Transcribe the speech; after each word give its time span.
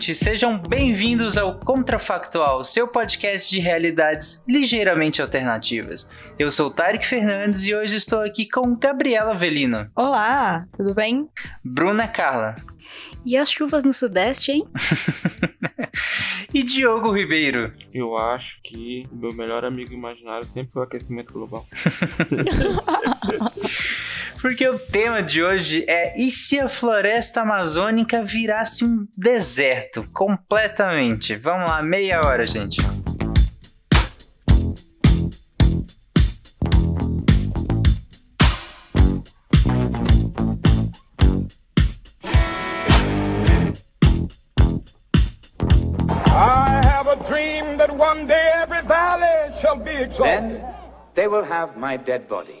ouvintes, 0.00 0.18
sejam 0.18 0.56
bem-vindos 0.56 1.36
ao 1.36 1.58
Contrafactual, 1.58 2.64
seu 2.64 2.88
podcast 2.88 3.50
de 3.50 3.60
realidades 3.60 4.42
ligeiramente 4.48 5.20
alternativas. 5.20 6.10
Eu 6.38 6.50
sou 6.50 6.70
Tarek 6.70 7.06
Fernandes 7.06 7.64
e 7.64 7.74
hoje 7.74 7.96
estou 7.96 8.22
aqui 8.22 8.48
com 8.48 8.74
Gabriela 8.76 9.34
Velino. 9.34 9.90
Olá, 9.94 10.66
tudo 10.74 10.94
bem? 10.94 11.28
Bruna 11.62 12.08
Carla. 12.08 12.54
E 13.26 13.36
as 13.36 13.52
chuvas 13.52 13.84
no 13.84 13.92
Sudeste, 13.92 14.52
hein? 14.52 14.66
e 16.54 16.62
Diogo 16.62 17.12
Ribeiro. 17.12 17.70
Eu 17.92 18.16
acho 18.16 18.58
que 18.64 19.06
o 19.12 19.16
meu 19.16 19.34
melhor 19.34 19.66
amigo 19.66 19.92
imaginário 19.92 20.48
sempre 20.54 20.72
foi 20.72 20.80
o 20.80 20.84
aquecimento 20.86 21.30
global. 21.30 21.66
Porque 24.40 24.66
o 24.66 24.78
tema 24.78 25.22
de 25.22 25.42
hoje 25.42 25.84
é 25.88 26.12
e 26.16 26.30
se 26.30 26.58
a 26.58 26.68
floresta 26.68 27.42
amazônica 27.42 28.24
virasse 28.24 28.84
um 28.84 29.06
deserto 29.16 30.08
completamente? 30.12 31.36
Vamos 31.36 31.68
lá, 31.68 31.82
meia 31.82 32.20
hora, 32.20 32.46
gente. 32.46 32.80
one 48.00 48.26
day 48.26 48.50
every 48.54 48.82
valley 48.82 49.52
shall 49.60 49.76
be 49.76 49.90
exalted. 49.90 50.24
Then 50.24 50.64
they 51.14 51.26
will 51.28 51.44
have 51.44 51.76
my 51.76 51.96
dead 51.98 52.26
body, 52.28 52.60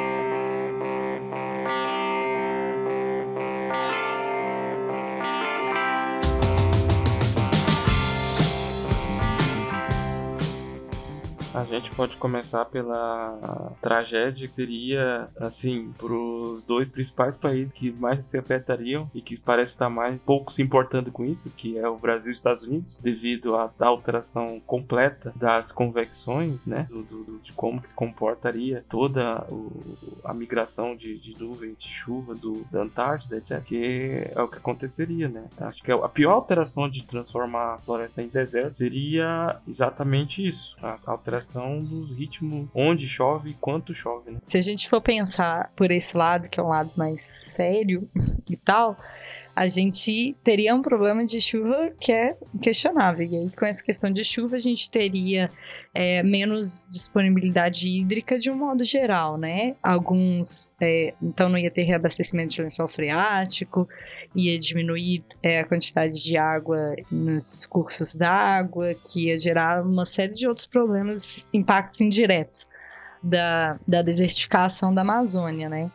Gente 11.79 11.95
pode 11.95 12.15
começar 12.17 12.65
pela 12.65 13.71
tragédia 13.81 14.47
que 14.47 14.53
seria, 14.53 15.29
assim, 15.39 15.91
para 15.97 16.13
os 16.13 16.63
dois 16.63 16.91
principais 16.91 17.35
países 17.37 17.71
que 17.73 17.91
mais 17.91 18.25
se 18.25 18.37
afetariam 18.37 19.09
e 19.13 19.21
que 19.21 19.37
parece 19.37 19.71
estar 19.71 19.89
mais 19.89 20.19
pouco 20.21 20.51
se 20.51 20.61
importando 20.61 21.11
com 21.11 21.25
isso, 21.25 21.49
que 21.51 21.77
é 21.77 21.87
o 21.87 21.97
Brasil 21.97 22.29
e 22.29 22.31
os 22.31 22.37
Estados 22.37 22.63
Unidos, 22.63 22.99
devido 23.01 23.55
à 23.55 23.71
alteração 23.79 24.59
completa 24.65 25.33
das 25.35 25.71
convecções, 25.71 26.59
né, 26.65 26.87
do, 26.89 27.03
do, 27.03 27.39
de 27.39 27.53
como 27.53 27.81
se 27.81 27.93
comportaria 27.93 28.83
toda 28.89 29.45
o, 29.49 29.71
a 30.23 30.33
migração 30.33 30.95
de, 30.95 31.17
de 31.19 31.41
nuvens 31.41 31.77
de 31.77 31.87
chuva 31.87 32.35
do, 32.35 32.63
da 32.71 32.81
Antártida, 32.81 33.37
etc. 33.37 33.61
Que 33.63 34.27
é 34.33 34.41
o 34.41 34.47
que 34.47 34.57
aconteceria, 34.57 35.27
né? 35.27 35.47
Acho 35.59 35.81
que 35.81 35.91
a 35.91 36.09
pior 36.09 36.33
alteração 36.33 36.89
de 36.89 37.05
transformar 37.05 37.75
a 37.75 37.77
floresta 37.79 38.21
em 38.21 38.27
deserto 38.27 38.77
seria 38.77 39.59
exatamente 39.67 40.47
isso, 40.47 40.75
a 40.81 40.97
alteração 41.05 41.60
variação 41.61 41.83
dos 41.83 42.09
ritmos, 42.17 42.67
onde 42.73 43.07
chove 43.07 43.51
e 43.51 43.53
quanto 43.53 43.93
chove. 43.93 44.31
Né? 44.31 44.39
Se 44.43 44.57
a 44.57 44.61
gente 44.61 44.89
for 44.89 45.01
pensar 45.01 45.71
por 45.75 45.91
esse 45.91 46.17
lado, 46.17 46.49
que 46.49 46.59
é 46.59 46.63
um 46.63 46.67
lado 46.67 46.91
mais 46.95 47.21
sério 47.21 48.09
e 48.49 48.57
tal, 48.57 48.97
a 49.55 49.67
gente 49.67 50.35
teria 50.43 50.73
um 50.73 50.81
problema 50.81 51.25
de 51.25 51.39
chuva 51.39 51.91
que 51.99 52.11
é 52.11 52.35
questionável. 52.61 53.27
E 53.29 53.35
aí, 53.35 53.49
com 53.49 53.65
essa 53.65 53.83
questão 53.83 54.11
de 54.11 54.23
chuva, 54.23 54.55
a 54.55 54.59
gente 54.59 54.89
teria 54.89 55.49
é, 55.93 56.23
menos 56.23 56.85
disponibilidade 56.89 57.89
hídrica 57.89 58.39
de 58.39 58.49
um 58.49 58.55
modo 58.55 58.83
geral, 58.83 59.37
né? 59.37 59.75
Alguns. 59.83 60.73
É, 60.81 61.13
então, 61.21 61.49
não 61.49 61.57
ia 61.57 61.69
ter 61.69 61.83
reabastecimento 61.83 62.55
de 62.55 62.61
lençol 62.61 62.87
freático, 62.87 63.87
ia 64.35 64.57
diminuir 64.57 65.23
é, 65.43 65.59
a 65.59 65.65
quantidade 65.65 66.23
de 66.23 66.37
água 66.37 66.95
nos 67.11 67.65
cursos 67.65 68.15
d'água, 68.15 68.93
que 68.93 69.27
ia 69.27 69.37
gerar 69.37 69.83
uma 69.83 70.05
série 70.05 70.33
de 70.33 70.47
outros 70.47 70.67
problemas, 70.67 71.47
impactos 71.53 72.01
indiretos 72.01 72.67
da, 73.21 73.79
da 73.87 74.01
desertificação 74.01 74.93
da 74.93 75.01
Amazônia, 75.01 75.69
né? 75.69 75.91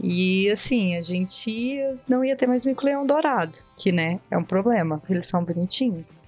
E 0.00 0.48
assim, 0.50 0.96
a 0.96 1.00
gente 1.00 1.80
não 2.08 2.24
ia 2.24 2.36
ter 2.36 2.46
mais 2.46 2.64
mico-leão 2.64 3.04
dourado, 3.04 3.58
que, 3.76 3.90
né, 3.90 4.20
é 4.30 4.38
um 4.38 4.44
problema. 4.44 5.02
Eles 5.08 5.26
são 5.26 5.44
bonitinhos. 5.44 6.22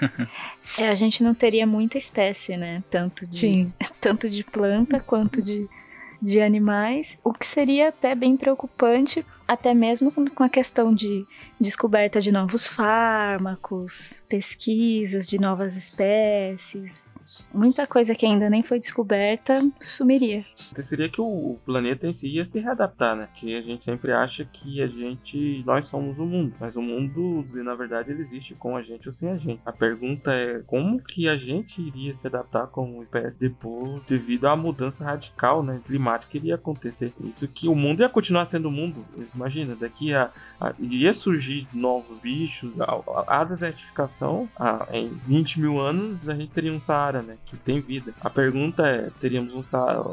é, 0.78 0.88
a 0.88 0.94
gente 0.94 1.22
não 1.22 1.34
teria 1.34 1.66
muita 1.66 1.96
espécie, 1.96 2.56
né? 2.56 2.82
Tanto 2.90 3.26
de, 3.26 3.36
Sim. 3.36 3.72
tanto 4.00 4.28
de 4.28 4.44
planta 4.44 5.00
quanto 5.00 5.40
de, 5.40 5.66
de 6.20 6.40
animais, 6.40 7.18
o 7.24 7.32
que 7.32 7.46
seria 7.46 7.88
até 7.88 8.14
bem 8.14 8.36
preocupante, 8.36 9.24
até 9.48 9.72
mesmo 9.72 10.12
com 10.12 10.44
a 10.44 10.48
questão 10.48 10.94
de 10.94 11.24
descoberta 11.58 12.20
de 12.20 12.30
novos 12.30 12.66
fármacos, 12.66 14.24
pesquisas 14.28 15.26
de 15.26 15.40
novas 15.40 15.76
espécies 15.76 17.19
muita 17.52 17.86
coisa 17.86 18.14
que 18.14 18.26
ainda 18.26 18.48
nem 18.48 18.62
foi 18.62 18.78
descoberta 18.78 19.60
sumiria. 19.80 20.44
Seria 20.88 21.08
que 21.08 21.20
o 21.20 21.58
planeta 21.64 22.06
em 22.06 22.14
si 22.14 22.26
ia 22.26 22.46
se 22.46 22.58
readaptar, 22.58 23.16
né? 23.16 23.28
Que 23.36 23.56
a 23.56 23.62
gente 23.62 23.84
sempre 23.84 24.12
acha 24.12 24.44
que 24.44 24.82
a 24.82 24.86
gente, 24.86 25.62
nós 25.66 25.86
somos 25.88 26.18
o 26.18 26.24
mundo, 26.24 26.54
mas 26.58 26.76
o 26.76 26.82
mundo, 26.82 27.44
na 27.54 27.74
verdade, 27.74 28.10
ele 28.10 28.22
existe 28.22 28.54
com 28.54 28.76
a 28.76 28.82
gente 28.82 29.08
ou 29.08 29.14
sem 29.14 29.30
a 29.30 29.36
gente. 29.36 29.60
A 29.64 29.72
pergunta 29.72 30.32
é 30.32 30.60
como 30.66 31.02
que 31.02 31.28
a 31.28 31.36
gente 31.36 31.80
iria 31.80 32.14
se 32.14 32.26
adaptar 32.26 32.66
como 32.68 33.02
espécie 33.02 33.36
depois, 33.38 34.02
devido 34.06 34.46
à 34.46 34.56
mudança 34.56 35.04
radical, 35.04 35.62
né, 35.62 35.80
climática 35.86 36.30
que 36.30 36.38
iria 36.38 36.54
acontecer. 36.54 37.12
Isso 37.20 37.48
que 37.48 37.68
o 37.68 37.74
mundo 37.74 38.00
ia 38.00 38.08
continuar 38.08 38.46
sendo 38.46 38.68
o 38.68 38.72
mundo. 38.72 39.04
Imagina, 39.34 39.74
daqui 39.74 40.14
a, 40.14 40.30
a 40.60 40.72
iria 40.78 41.14
surgir 41.14 41.66
novos 41.72 42.18
bichos, 42.20 42.72
a, 42.80 43.40
a 43.40 43.44
desertificação, 43.44 44.48
a, 44.56 44.86
em 44.92 45.08
20 45.26 45.60
mil 45.60 45.80
anos 45.80 46.28
a 46.28 46.34
gente 46.34 46.52
teria 46.52 46.72
um 46.72 46.80
Saara, 46.80 47.22
né? 47.22 47.36
Que 47.46 47.56
tem 47.56 47.80
vida. 47.80 48.14
A 48.20 48.30
pergunta 48.30 48.86
é: 48.86 49.10
teríamos 49.20 49.52
um 49.54 49.64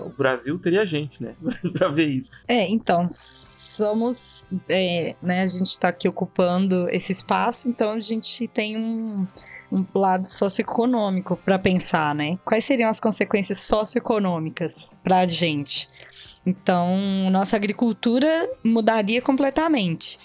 O 0.06 0.10
Brasil 0.18 0.58
teria 0.60 0.86
gente, 0.86 1.22
né? 1.22 1.36
pra 1.74 1.90
ver 1.90 2.08
isso. 2.08 2.32
É, 2.48 2.68
então, 2.68 3.06
somos. 3.10 4.46
É, 4.68 5.16
né, 5.22 5.42
a 5.42 5.46
gente 5.46 5.68
está 5.68 5.90
aqui 5.90 6.08
ocupando 6.08 6.90
esse 6.90 7.12
espaço, 7.12 7.70
então 7.70 7.92
a 7.92 8.00
gente 8.00 8.48
tem 8.48 8.78
um 8.78 9.28
um 9.72 9.86
lado 9.94 10.26
socioeconômico 10.26 11.36
para 11.38 11.60
pensar, 11.60 12.16
né? 12.16 12.38
Quais 12.46 12.64
seriam 12.64 12.90
as 12.90 13.00
consequências 13.00 13.60
socioeconômicas 13.60 14.98
para 15.04 15.20
a 15.20 15.28
gente? 15.28 15.90
Então, 16.46 16.96
nossa 17.32 17.56
agricultura 17.56 18.50
mudaria 18.64 19.22
completamente. 19.22 20.18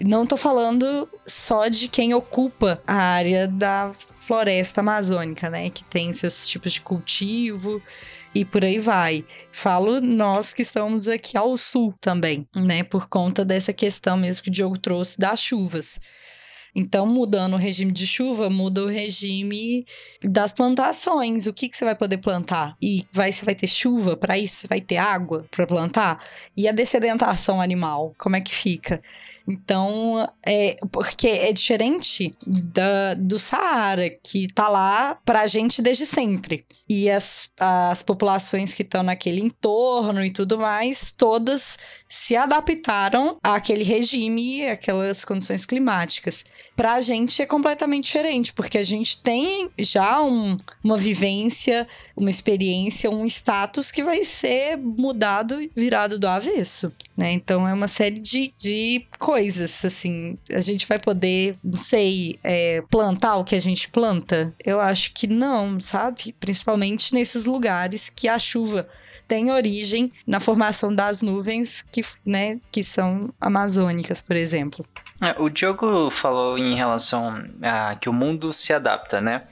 Não 0.00 0.24
estou 0.24 0.36
falando 0.36 1.08
só 1.26 1.68
de 1.68 1.88
quem 1.88 2.14
ocupa 2.14 2.82
a 2.86 2.94
área 2.94 3.46
da 3.46 3.92
floresta 4.20 4.80
amazônica, 4.80 5.48
né? 5.48 5.70
Que 5.70 5.84
tem 5.84 6.12
seus 6.12 6.48
tipos 6.48 6.72
de 6.72 6.80
cultivo 6.80 7.80
e 8.34 8.44
por 8.44 8.64
aí 8.64 8.78
vai. 8.78 9.24
Falo 9.52 10.00
nós 10.00 10.52
que 10.52 10.62
estamos 10.62 11.06
aqui 11.06 11.36
ao 11.36 11.56
sul 11.56 11.94
também, 12.00 12.46
né? 12.56 12.82
Por 12.82 13.08
conta 13.08 13.44
dessa 13.44 13.72
questão 13.72 14.16
mesmo 14.16 14.42
que 14.42 14.48
o 14.48 14.52
Diogo 14.52 14.78
trouxe 14.78 15.18
das 15.18 15.40
chuvas. 15.40 16.00
Então, 16.76 17.06
mudando 17.06 17.54
o 17.54 17.58
regime 17.58 17.92
de 17.92 18.04
chuva, 18.04 18.50
muda 18.50 18.82
o 18.82 18.88
regime 18.88 19.86
das 20.24 20.52
plantações. 20.52 21.46
O 21.46 21.52
que, 21.52 21.68
que 21.68 21.76
você 21.76 21.84
vai 21.84 21.94
poder 21.94 22.18
plantar? 22.18 22.76
E 22.82 23.06
vai, 23.12 23.30
você 23.30 23.44
vai 23.44 23.54
ter 23.54 23.68
chuva 23.68 24.16
para 24.16 24.36
isso? 24.36 24.56
Você 24.56 24.66
vai 24.66 24.80
ter 24.80 24.96
água 24.96 25.46
para 25.52 25.68
plantar? 25.68 26.24
E 26.56 26.66
a 26.66 26.72
dessedentação 26.72 27.60
animal, 27.60 28.12
como 28.18 28.34
é 28.34 28.40
que 28.40 28.52
fica? 28.52 29.00
Então, 29.46 30.26
é, 30.44 30.76
porque 30.90 31.28
é 31.28 31.52
diferente 31.52 32.34
da, 32.46 33.14
do 33.14 33.38
Saara, 33.38 34.08
que 34.08 34.46
tá 34.46 34.68
lá 34.68 35.16
pra 35.24 35.46
gente 35.46 35.82
desde 35.82 36.06
sempre. 36.06 36.64
E 36.88 37.10
as, 37.10 37.50
as 37.60 38.02
populações 38.02 38.72
que 38.72 38.82
estão 38.82 39.02
naquele 39.02 39.40
entorno 39.40 40.24
e 40.24 40.30
tudo 40.30 40.58
mais, 40.58 41.12
todas 41.16 41.76
se 42.08 42.34
adaptaram 42.34 43.38
àquele 43.42 43.84
regime, 43.84 44.66
aquelas 44.66 45.24
condições 45.24 45.66
climáticas. 45.66 46.44
Pra 46.76 47.00
gente 47.00 47.40
é 47.40 47.46
completamente 47.46 48.04
diferente, 48.06 48.52
porque 48.52 48.78
a 48.78 48.82
gente 48.82 49.18
tem 49.22 49.70
já 49.78 50.20
um, 50.20 50.56
uma 50.82 50.96
vivência, 50.96 51.86
uma 52.16 52.30
experiência, 52.30 53.10
um 53.10 53.24
status 53.26 53.92
que 53.92 54.02
vai 54.02 54.24
ser 54.24 54.76
mudado 54.76 55.60
e 55.62 55.70
virado 55.74 56.18
do 56.18 56.26
avesso, 56.26 56.92
né? 57.16 57.32
Então 57.32 57.68
é 57.68 57.72
uma 57.72 57.86
série 57.86 58.18
de, 58.18 58.52
de 58.56 59.06
coisas, 59.20 59.84
assim. 59.84 60.36
A 60.50 60.60
gente 60.60 60.86
vai 60.86 60.98
poder, 60.98 61.56
não 61.62 61.78
sei, 61.78 62.38
é, 62.42 62.82
plantar 62.90 63.36
o 63.36 63.44
que 63.44 63.54
a 63.54 63.60
gente 63.60 63.88
planta? 63.88 64.52
Eu 64.64 64.80
acho 64.80 65.12
que 65.12 65.28
não, 65.28 65.80
sabe? 65.80 66.34
Principalmente 66.40 67.14
nesses 67.14 67.44
lugares 67.44 68.10
que 68.10 68.26
a 68.26 68.38
chuva 68.38 68.88
tem 69.26 69.50
origem 69.50 70.12
na 70.26 70.40
formação 70.40 70.94
das 70.94 71.22
nuvens 71.22 71.82
que, 71.90 72.02
né, 72.24 72.58
que 72.70 72.84
são 72.84 73.32
amazônicas, 73.40 74.20
por 74.20 74.36
exemplo. 74.36 74.84
É, 75.24 75.34
o 75.38 75.48
Diogo 75.48 76.10
falou 76.10 76.58
em 76.58 76.74
relação 76.74 77.44
a 77.62 77.96
que 77.96 78.08
o 78.08 78.12
mundo 78.12 78.52
se 78.52 78.72
adapta, 78.72 79.20
né? 79.20 79.42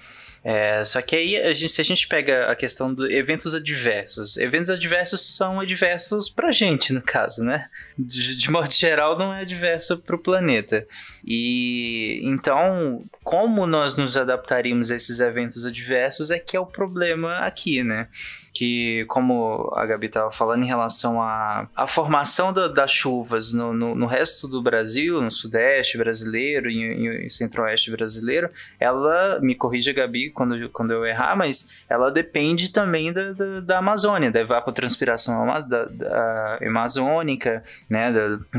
É, 0.44 0.84
só 0.84 1.00
que 1.00 1.14
aí, 1.14 1.36
a 1.36 1.52
gente, 1.52 1.72
se 1.72 1.80
a 1.80 1.84
gente 1.84 2.08
pega 2.08 2.50
a 2.50 2.56
questão 2.56 2.92
de 2.92 3.14
eventos 3.14 3.54
adversos, 3.54 4.36
eventos 4.36 4.70
adversos 4.70 5.36
são 5.36 5.60
adversos 5.60 6.28
pra 6.28 6.50
gente, 6.50 6.92
no 6.92 7.00
caso, 7.00 7.44
né? 7.44 7.68
De, 7.96 8.36
de 8.36 8.50
modo 8.50 8.72
geral, 8.72 9.16
não 9.16 9.32
é 9.32 9.42
adverso 9.42 10.02
pro 10.02 10.18
planeta. 10.18 10.84
E 11.24 12.20
então, 12.24 13.04
como 13.22 13.66
nós 13.68 13.94
nos 13.94 14.16
adaptaríamos 14.16 14.90
a 14.90 14.96
esses 14.96 15.20
eventos 15.20 15.64
adversos 15.64 16.32
é 16.32 16.40
que 16.40 16.56
é 16.56 16.60
o 16.60 16.66
problema 16.66 17.38
aqui, 17.38 17.84
né? 17.84 18.08
Que, 18.52 19.06
como 19.08 19.72
a 19.74 19.86
Gabi 19.86 20.06
estava 20.06 20.30
falando, 20.30 20.62
em 20.62 20.66
relação 20.66 21.22
à, 21.22 21.66
à 21.74 21.86
formação 21.86 22.52
da, 22.52 22.68
das 22.68 22.92
chuvas 22.92 23.52
no, 23.54 23.72
no, 23.72 23.94
no, 23.94 24.06
resto 24.06 24.46
do 24.46 24.60
Brasil, 24.60 25.22
no 25.22 25.30
sudeste 25.30 25.96
brasileiro 25.96 26.70
e, 26.70 27.30
centro-oeste 27.30 27.90
brasileiro, 27.90 28.50
ela, 28.78 29.40
me 29.40 29.54
corrija, 29.54 29.92
Gabi, 29.92 30.30
quando, 30.30 30.68
quando 30.68 30.92
eu 30.92 31.06
errar, 31.06 31.34
mas 31.34 31.84
ela 31.88 32.10
depende 32.10 32.70
também 32.70 33.12
da, 33.12 33.32
da, 33.32 33.60
da 33.60 33.78
Amazônia, 33.78 34.30
da 34.30 34.40
evapotranspiração 34.40 35.46
da, 35.68 35.84
da 35.86 36.58
amazônica, 36.62 37.64
né, 37.88 38.12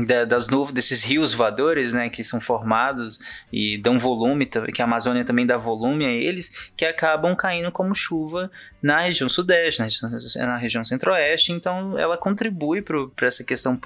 da, 0.06 0.24
das 0.24 0.48
nuvens, 0.48 0.74
desses 0.74 1.04
rios 1.04 1.32
voadores, 1.32 1.92
né, 1.92 2.08
que 2.08 2.24
são 2.24 2.40
formados 2.40 3.20
e 3.52 3.78
dão 3.78 3.98
volume, 3.98 4.46
que 4.46 4.82
a 4.82 4.84
Amazônia 4.84 5.24
também 5.24 5.46
dá 5.46 5.56
volume 5.56 6.04
a 6.04 6.10
eles, 6.10 6.72
que 6.76 6.84
acabam 6.84 7.36
caindo 7.36 7.70
como 7.70 7.94
chuva 7.94 8.50
na 8.82 9.00
região 9.00 9.28
sudeste, 9.28 9.83
na 10.36 10.56
região 10.56 10.84
centro-oeste, 10.84 11.52
então 11.52 11.98
ela 11.98 12.16
contribui 12.16 12.82
para 12.82 13.26
essa 13.26 13.44
questão 13.44 13.76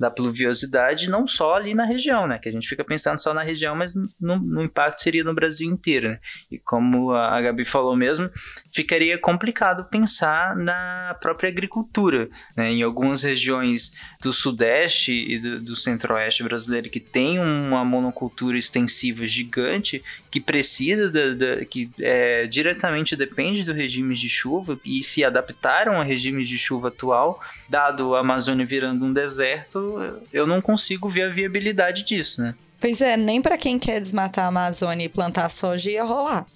da 0.00 0.10
pluviosidade, 0.10 1.10
não 1.10 1.26
só 1.26 1.56
ali 1.56 1.74
na 1.74 1.84
região, 1.84 2.26
né? 2.26 2.38
Que 2.38 2.48
a 2.48 2.52
gente 2.52 2.66
fica 2.66 2.82
pensando 2.82 3.20
só 3.20 3.34
na 3.34 3.42
região, 3.42 3.76
mas 3.76 3.92
no, 4.18 4.38
no 4.38 4.62
impacto 4.62 5.02
seria 5.02 5.22
no 5.22 5.34
Brasil 5.34 5.70
inteiro, 5.70 6.08
né? 6.08 6.18
E 6.50 6.58
como 6.58 7.12
a 7.12 7.38
Gabi 7.42 7.66
falou 7.66 7.94
mesmo, 7.94 8.30
ficaria 8.72 9.18
complicado 9.18 9.84
pensar 9.90 10.56
na 10.56 11.14
própria 11.20 11.50
agricultura, 11.50 12.30
né? 12.56 12.70
Em 12.70 12.82
algumas 12.82 13.22
regiões 13.22 13.94
do 14.22 14.32
sudeste 14.32 15.12
e 15.12 15.38
do, 15.38 15.60
do 15.60 15.76
centro-oeste 15.76 16.42
brasileiro 16.42 16.88
que 16.88 17.00
tem 17.00 17.38
uma 17.38 17.84
monocultura 17.84 18.56
extensiva 18.56 19.26
gigante, 19.26 20.02
que 20.30 20.40
precisa, 20.40 21.10
da, 21.10 21.34
da, 21.34 21.64
que 21.66 21.90
é, 22.00 22.46
diretamente 22.46 23.14
depende 23.16 23.64
do 23.64 23.74
regime 23.74 24.14
de 24.14 24.30
chuva 24.30 24.80
e 24.82 25.02
se 25.02 25.22
adaptaram 25.22 26.00
a 26.00 26.04
regime 26.04 26.42
de 26.42 26.58
chuva 26.58 26.88
atual, 26.88 27.38
dado 27.68 28.14
a 28.14 28.20
Amazônia 28.20 28.64
virando 28.64 29.04
um 29.04 29.12
deserto, 29.12 29.89
eu 30.32 30.46
não 30.46 30.60
consigo 30.60 31.08
ver 31.08 31.22
a 31.22 31.28
viabilidade 31.28 32.04
disso, 32.04 32.42
né? 32.42 32.54
Pois 32.80 33.00
é, 33.00 33.16
nem 33.16 33.42
para 33.42 33.58
quem 33.58 33.78
quer 33.78 34.00
desmatar 34.00 34.46
a 34.46 34.48
Amazônia 34.48 35.04
e 35.04 35.08
plantar 35.08 35.48
soja 35.50 35.90
ia 35.90 36.02
rolar. 36.02 36.46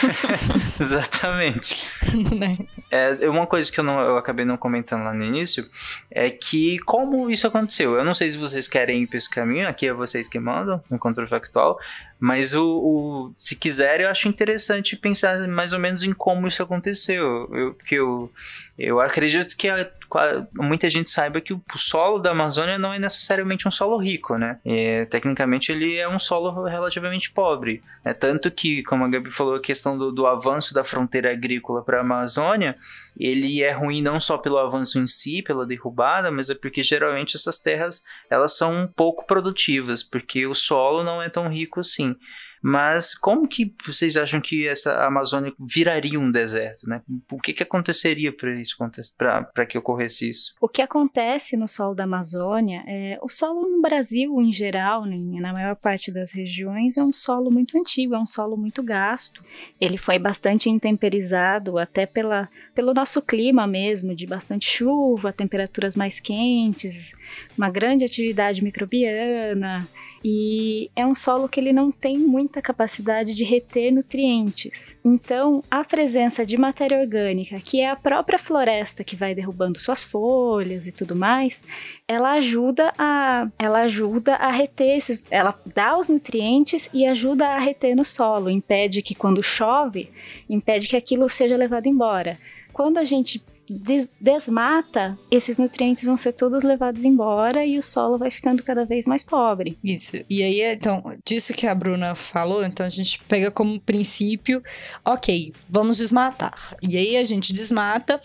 Exatamente. 0.80 1.90
né? 2.38 2.56
É, 2.90 3.28
uma 3.28 3.46
coisa 3.46 3.70
que 3.70 3.78
eu, 3.80 3.84
não, 3.84 4.00
eu 4.00 4.16
acabei 4.16 4.44
não 4.44 4.56
comentando 4.56 5.04
lá 5.04 5.12
no 5.12 5.22
início 5.22 5.68
é 6.10 6.30
que 6.30 6.78
como 6.80 7.28
isso 7.28 7.46
aconteceu. 7.46 7.94
Eu 7.96 8.04
não 8.04 8.14
sei 8.14 8.30
se 8.30 8.36
vocês 8.36 8.68
querem 8.68 9.02
ir 9.02 9.06
para 9.06 9.18
esse 9.18 9.28
caminho, 9.28 9.68
aqui 9.68 9.88
é 9.88 9.92
vocês 9.92 10.28
que 10.28 10.38
mandam 10.38 10.82
no 10.88 10.98
controle 10.98 11.28
factual, 11.28 11.78
mas 12.18 12.54
o, 12.54 12.64
o, 12.64 13.34
se 13.36 13.54
quiser, 13.54 14.00
eu 14.00 14.08
acho 14.08 14.28
interessante 14.28 14.96
pensar 14.96 15.46
mais 15.46 15.72
ou 15.72 15.78
menos 15.78 16.02
em 16.02 16.12
como 16.12 16.48
isso 16.48 16.62
aconteceu. 16.62 17.48
Eu, 17.52 17.74
que 17.74 17.94
eu, 17.96 18.32
eu 18.78 19.00
acredito 19.00 19.56
que 19.56 19.68
a, 19.68 19.88
muita 20.54 20.88
gente 20.88 21.10
saiba 21.10 21.40
que 21.40 21.52
o 21.52 21.62
solo 21.76 22.18
da 22.18 22.30
Amazônia 22.30 22.78
não 22.78 22.92
é 22.92 22.98
necessariamente 22.98 23.68
um 23.68 23.70
solo 23.70 23.96
rico, 23.98 24.36
né? 24.36 24.58
E, 24.64 25.06
tecnicamente 25.10 25.47
ele 25.72 25.96
é 25.96 26.08
um 26.08 26.18
solo 26.18 26.64
relativamente 26.64 27.30
pobre. 27.30 27.82
É 28.04 28.12
tanto 28.12 28.50
que, 28.50 28.82
como 28.82 29.04
a 29.04 29.08
Gabi 29.08 29.30
falou, 29.30 29.54
a 29.54 29.60
questão 29.60 29.96
do, 29.96 30.12
do 30.12 30.26
avanço 30.26 30.74
da 30.74 30.84
fronteira 30.84 31.32
agrícola 31.32 31.82
para 31.82 31.98
a 31.98 32.00
Amazônia, 32.02 32.76
ele 33.18 33.62
é 33.62 33.72
ruim 33.72 34.02
não 34.02 34.20
só 34.20 34.36
pelo 34.38 34.58
avanço 34.58 34.98
em 34.98 35.06
si, 35.06 35.42
pela 35.42 35.66
derrubada, 35.66 36.30
mas 36.30 36.50
é 36.50 36.54
porque 36.54 36.82
geralmente 36.82 37.36
essas 37.36 37.58
terras 37.58 38.02
elas 38.30 38.56
são 38.56 38.88
pouco 38.94 39.26
produtivas, 39.26 40.02
porque 40.02 40.46
o 40.46 40.54
solo 40.54 41.02
não 41.02 41.22
é 41.22 41.28
tão 41.28 41.48
rico 41.48 41.80
assim. 41.80 42.14
Mas 42.62 43.14
como 43.14 43.48
que 43.48 43.74
vocês 43.86 44.16
acham 44.16 44.40
que 44.40 44.66
essa 44.66 45.04
Amazônia 45.06 45.52
viraria 45.58 46.18
um 46.18 46.30
deserto, 46.30 46.88
né? 46.88 47.02
O 47.30 47.40
que, 47.40 47.52
que 47.52 47.62
aconteceria 47.62 48.32
para 48.32 48.54
isso, 48.60 48.76
para 49.16 49.66
que 49.66 49.78
ocorresse 49.78 50.28
isso? 50.28 50.54
O 50.60 50.68
que 50.68 50.82
acontece 50.82 51.56
no 51.56 51.68
solo 51.68 51.94
da 51.94 52.04
Amazônia 52.04 52.82
é 52.86 53.18
o 53.22 53.28
solo 53.28 53.68
no 53.68 53.80
Brasil 53.80 54.40
em 54.40 54.52
geral, 54.52 55.04
né, 55.04 55.16
na 55.40 55.52
maior 55.52 55.76
parte 55.76 56.12
das 56.12 56.32
regiões, 56.32 56.96
é 56.96 57.02
um 57.02 57.12
solo 57.12 57.50
muito 57.50 57.78
antigo, 57.78 58.14
é 58.14 58.18
um 58.18 58.26
solo 58.26 58.56
muito 58.56 58.82
gasto. 58.82 59.42
Ele 59.80 59.98
foi 59.98 60.18
bastante 60.18 60.68
intemperizado 60.68 61.78
até 61.78 62.06
pela, 62.06 62.48
pelo 62.74 62.94
nosso 62.94 63.22
clima 63.22 63.66
mesmo, 63.66 64.14
de 64.14 64.26
bastante 64.26 64.66
chuva, 64.66 65.32
temperaturas 65.32 65.94
mais 65.94 66.20
quentes, 66.20 67.12
uma 67.56 67.70
grande 67.70 68.04
atividade 68.04 68.62
microbiana. 68.62 69.88
E 70.24 70.90
é 70.96 71.06
um 71.06 71.14
solo 71.14 71.48
que 71.48 71.60
ele 71.60 71.72
não 71.72 71.90
tem 71.90 72.18
muita 72.18 72.60
capacidade 72.60 73.34
de 73.34 73.44
reter 73.44 73.92
nutrientes. 73.92 74.98
Então, 75.04 75.62
a 75.70 75.84
presença 75.84 76.44
de 76.44 76.56
matéria 76.56 76.98
orgânica, 76.98 77.60
que 77.60 77.80
é 77.80 77.88
a 77.88 77.96
própria 77.96 78.38
floresta 78.38 79.04
que 79.04 79.16
vai 79.16 79.34
derrubando 79.34 79.78
suas 79.78 80.02
folhas 80.02 80.86
e 80.86 80.92
tudo 80.92 81.14
mais, 81.14 81.62
ela 82.06 82.32
ajuda 82.32 82.92
a 82.98 83.48
ela 83.58 83.80
ajuda 83.80 84.34
a 84.36 84.50
reter 84.50 84.96
esses, 84.96 85.24
ela 85.30 85.58
dá 85.74 85.96
os 85.96 86.08
nutrientes 86.08 86.88
e 86.92 87.06
ajuda 87.06 87.48
a 87.48 87.58
reter 87.58 87.94
no 87.94 88.04
solo, 88.04 88.50
impede 88.50 89.02
que 89.02 89.14
quando 89.14 89.42
chove, 89.42 90.10
impede 90.48 90.88
que 90.88 90.96
aquilo 90.96 91.28
seja 91.28 91.56
levado 91.56 91.86
embora. 91.86 92.38
Quando 92.72 92.98
a 92.98 93.04
gente 93.04 93.42
des 93.70 94.10
desmata, 94.20 95.18
esses 95.30 95.58
nutrientes 95.58 96.04
vão 96.04 96.16
ser 96.16 96.32
todos 96.32 96.62
levados 96.62 97.04
embora 97.04 97.64
e 97.64 97.78
o 97.78 97.82
solo 97.82 98.18
vai 98.18 98.30
ficando 98.30 98.62
cada 98.62 98.84
vez 98.84 99.06
mais 99.06 99.22
pobre. 99.22 99.78
Isso. 99.82 100.16
E 100.28 100.42
aí, 100.42 100.62
então, 100.62 101.02
disso 101.24 101.52
que 101.52 101.66
a 101.66 101.74
Bruna 101.74 102.14
falou, 102.14 102.64
então 102.64 102.84
a 102.84 102.88
gente 102.88 103.22
pega 103.24 103.50
como 103.50 103.80
princípio, 103.80 104.62
ok, 105.04 105.52
vamos 105.68 105.98
desmatar. 105.98 106.76
E 106.82 106.96
aí 106.96 107.16
a 107.16 107.24
gente 107.24 107.52
desmata. 107.52 108.20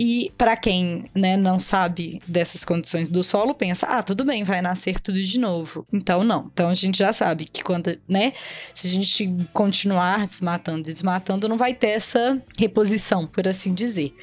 E 0.00 0.32
para 0.38 0.56
quem 0.56 1.02
né, 1.12 1.36
não 1.36 1.58
sabe 1.58 2.22
dessas 2.24 2.64
condições 2.64 3.10
do 3.10 3.24
solo, 3.24 3.52
pensa, 3.52 3.84
ah, 3.86 4.00
tudo 4.00 4.24
bem, 4.24 4.44
vai 4.44 4.62
nascer 4.62 5.00
tudo 5.00 5.20
de 5.20 5.40
novo. 5.40 5.84
Então, 5.92 6.22
não. 6.22 6.48
Então, 6.52 6.68
a 6.68 6.74
gente 6.74 6.98
já 6.98 7.12
sabe 7.12 7.46
que 7.46 7.64
quando, 7.64 7.98
né, 8.08 8.32
se 8.72 8.86
a 8.86 8.90
gente 8.92 9.28
continuar 9.52 10.24
desmatando 10.24 10.88
e 10.88 10.92
desmatando, 10.92 11.48
não 11.48 11.58
vai 11.58 11.74
ter 11.74 11.88
essa 11.88 12.40
reposição, 12.56 13.26
por 13.26 13.48
assim 13.48 13.74
dizer. 13.74 14.14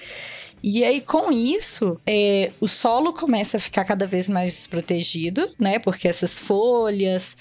E 0.68 0.84
aí, 0.84 1.00
com 1.00 1.32
isso, 1.32 2.02
é, 2.08 2.52
o 2.60 2.68
solo 2.68 3.14
começa 3.14 3.58
a 3.58 3.60
ficar 3.60 3.86
cada 3.86 4.08
vez 4.08 4.28
mais 4.28 4.52
desprotegido, 4.52 5.54
né? 5.60 5.78
Porque 5.78 6.08
essas 6.08 6.40
folhas, 6.40 7.38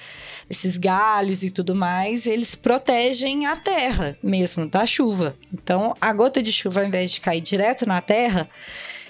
esses 0.50 0.76
galhos 0.76 1.42
e 1.42 1.50
tudo 1.50 1.74
mais, 1.74 2.26
eles 2.26 2.54
protegem 2.54 3.46
a 3.46 3.56
terra 3.56 4.14
mesmo 4.22 4.68
da 4.68 4.84
chuva. 4.84 5.34
Então, 5.50 5.96
a 6.02 6.12
gota 6.12 6.42
de 6.42 6.52
chuva, 6.52 6.82
ao 6.82 6.86
invés 6.86 7.12
de 7.12 7.22
cair 7.22 7.40
direto 7.40 7.86
na 7.86 8.02
terra, 8.02 8.46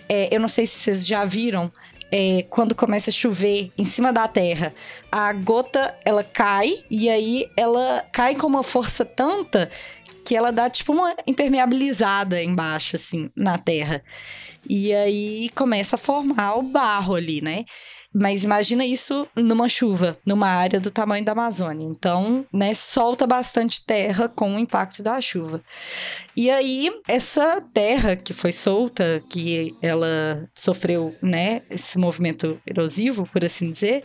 é, 0.09 0.33
eu 0.33 0.38
não 0.38 0.47
sei 0.47 0.64
se 0.64 0.78
vocês 0.78 1.04
já 1.04 1.25
viram, 1.25 1.73
é, 2.12 2.47
quando 2.49 2.76
começa 2.76 3.11
a 3.11 3.12
chover 3.12 3.73
em 3.76 3.85
cima 3.85 4.12
da 4.12 4.28
terra, 4.28 4.73
a 5.11 5.33
gota 5.33 5.92
ela 6.04 6.23
cai 6.23 6.85
e 6.88 7.11
aí 7.11 7.50
ela 7.56 8.06
cai 8.12 8.37
com 8.37 8.47
uma 8.47 8.62
força 8.62 9.04
tanta 9.04 9.68
que 10.25 10.37
ela 10.37 10.50
dá 10.50 10.71
tipo 10.71 10.93
uma 10.93 11.14
impermeabilizada 11.26 12.43
embaixo, 12.43 12.97
assim, 12.97 13.31
na 13.37 13.59
terra. 13.59 14.02
E 14.69 14.95
aí 14.95 15.50
começa 15.54 15.97
a 15.97 15.99
formar 15.99 16.57
o 16.57 16.62
barro 16.62 17.14
ali, 17.14 17.40
né? 17.40 17.64
Mas 18.16 18.45
imagina 18.45 18.87
isso 18.87 19.26
numa 19.35 19.69
chuva, 19.69 20.16
numa 20.25 20.47
área 20.47 20.78
do 20.78 20.88
tamanho 20.88 21.25
da 21.25 21.33
Amazônia. 21.33 21.85
Então, 21.85 22.47
né, 22.52 22.73
solta 22.73 23.26
bastante 23.26 23.85
terra 23.85 24.28
com 24.28 24.54
o 24.54 24.59
impacto 24.59 25.02
da 25.02 25.21
chuva. 25.21 25.61
E 26.37 26.49
aí, 26.49 26.93
essa 27.09 27.61
terra 27.73 28.14
que 28.14 28.33
foi 28.33 28.52
solta, 28.52 29.21
que 29.28 29.75
ela 29.83 30.49
sofreu, 30.54 31.12
né, 31.21 31.62
esse 31.69 31.99
movimento 31.99 32.61
erosivo, 32.64 33.28
por 33.33 33.45
assim 33.45 33.69
dizer, 33.69 34.04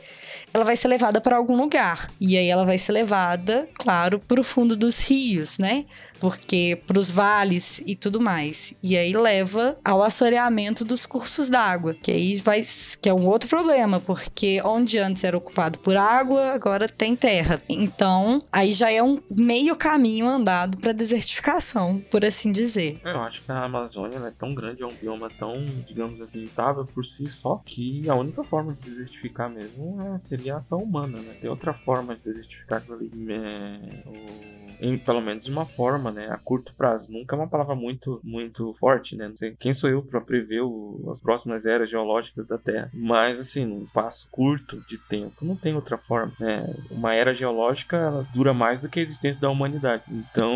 ela 0.51 0.65
vai 0.65 0.75
ser 0.75 0.87
levada 0.87 1.21
para 1.21 1.37
algum 1.37 1.55
lugar. 1.55 2.11
E 2.19 2.35
aí 2.35 2.47
ela 2.47 2.65
vai 2.65 2.79
ser 2.79 2.93
levada, 2.93 3.69
claro, 3.77 4.19
para 4.19 4.41
o 4.41 4.43
fundo 4.43 4.75
dos 4.75 4.97
rios, 5.07 5.59
né? 5.59 5.85
Porque 6.19 6.81
para 6.87 6.99
os 6.99 7.11
vales 7.11 7.81
e 7.85 7.95
tudo 7.95 8.19
mais. 8.19 8.75
E 8.81 8.97
aí 8.97 9.13
leva 9.13 9.77
ao 9.83 10.03
assoreamento 10.03 10.83
dos 10.85 11.05
cursos 11.05 11.49
d'água, 11.49 11.93
que 11.93 12.11
aí 12.11 12.37
vai 12.39 12.61
que 13.01 13.09
é 13.09 13.13
um 13.13 13.27
outro 13.27 13.49
problema, 13.49 13.99
porque 13.99 14.61
onde 14.63 14.97
antes 14.97 15.23
era 15.23 15.37
ocupado 15.37 15.79
por 15.79 15.95
água, 15.95 16.51
agora 16.51 16.87
tem 16.87 17.15
terra. 17.15 17.61
Então, 17.69 18.41
aí 18.51 18.71
já 18.71 18.91
é 18.91 19.01
um 19.01 19.19
meio 19.37 19.75
caminho 19.75 20.27
andado 20.27 20.77
para 20.77 20.91
desertificação, 20.91 22.03
por 22.11 22.25
assim 22.25 22.51
dizer. 22.51 22.99
Eu 23.03 23.21
acho 23.21 23.41
que 23.43 23.51
a 23.51 23.63
Amazônia 23.63 24.17
é 24.17 24.31
tão 24.31 24.53
grande, 24.53 24.83
é 24.83 24.85
um 24.85 24.93
bioma 24.93 25.29
tão, 25.39 25.65
digamos 25.87 26.21
assim, 26.21 26.43
estável 26.43 26.85
por 26.85 27.05
si 27.05 27.27
só, 27.27 27.61
que 27.65 28.07
a 28.09 28.15
única 28.15 28.43
forma 28.43 28.73
de 28.73 28.89
desertificar 28.89 29.49
mesmo 29.49 30.01
é, 30.01 30.19
seria 30.27 30.55
a 30.55 30.57
ação 30.57 30.79
humana, 30.79 31.19
né? 31.19 31.35
Tem 31.39 31.49
outra 31.49 31.73
forma 31.73 32.15
de 32.15 32.21
desertificar 32.23 32.83
ali. 32.89 33.11
É, 33.29 34.03
o 34.05 34.58
em 34.79 34.97
pelo 34.97 35.21
menos 35.21 35.43
de 35.43 35.51
uma 35.51 35.65
forma, 35.65 36.11
né, 36.11 36.29
a 36.29 36.37
curto 36.37 36.73
prazo. 36.75 37.11
Nunca 37.11 37.35
é 37.35 37.39
uma 37.39 37.47
palavra 37.47 37.75
muito 37.75 38.19
muito 38.23 38.75
forte, 38.79 39.15
né? 39.15 39.27
Não 39.27 39.35
sei 39.35 39.55
quem 39.59 39.73
sou 39.73 39.89
eu 39.89 40.01
para 40.01 40.21
prever 40.21 40.61
o, 40.61 41.11
as 41.13 41.19
próximas 41.19 41.65
eras 41.65 41.89
geológicas 41.89 42.47
da 42.47 42.57
Terra, 42.57 42.89
mas 42.93 43.39
assim, 43.39 43.65
num 43.65 43.85
passo 43.93 44.27
curto 44.31 44.79
de 44.87 44.97
tempo, 44.97 45.45
não 45.45 45.55
tem 45.55 45.75
outra 45.75 45.97
forma. 45.97 46.31
Né? 46.39 46.73
Uma 46.91 47.13
era 47.13 47.33
geológica 47.33 47.97
ela 47.97 48.27
dura 48.33 48.53
mais 48.53 48.81
do 48.81 48.89
que 48.89 48.99
a 48.99 49.03
existência 49.03 49.39
da 49.39 49.49
humanidade. 49.49 50.03
Então, 50.09 50.51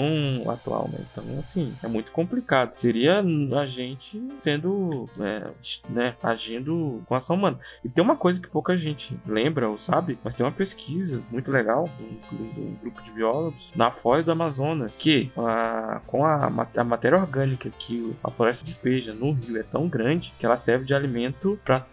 atual, 0.50 0.90
né? 0.92 1.00
Então, 1.12 1.24
assim, 1.40 1.74
é 1.84 1.88
muito 1.88 2.12
complicado. 2.12 2.78
Seria 2.80 3.20
a 3.20 3.66
gente 3.66 4.22
sendo, 4.42 5.10
né, 5.16 5.52
né, 5.90 6.16
agindo 6.22 7.02
com 7.06 7.16
ação 7.16 7.36
humana. 7.36 7.60
E 7.84 7.90
tem 7.90 8.04
uma 8.04 8.16
coisa 8.16 8.40
que 8.40 8.50
pouca 8.50 8.78
gente 8.78 9.16
lembra 9.26 9.70
ou 9.70 9.78
sabe, 9.80 10.18
mas 10.24 10.36
tem 10.36 10.46
uma 10.46 10.52
pesquisa 10.52 11.22
muito 11.32 11.52
legal 11.52 11.90
de 11.98 12.04
um, 12.04 12.54
de 12.54 12.60
um 12.62 12.76
grupo 12.82 13.02
de 13.02 13.12
biólogos 13.12 13.72
na 13.76 13.92
do 14.22 14.32
Amazonas 14.32 14.94
que 14.96 15.32
a, 15.38 16.02
com 16.06 16.26
a, 16.26 16.52
a 16.78 16.84
matéria 16.84 17.18
orgânica 17.18 17.70
que 17.70 18.16
a 18.24 18.30
floresta 18.30 18.64
despeja 18.64 19.14
no 19.14 19.32
rio 19.32 19.58
é 19.58 19.64
tão 19.64 19.88
grande 19.88 20.32
que 20.38 20.46
ela 20.46 20.58
serve 20.58 20.86
de 20.86 20.94
alimento 20.94 21.60
para 21.64 21.84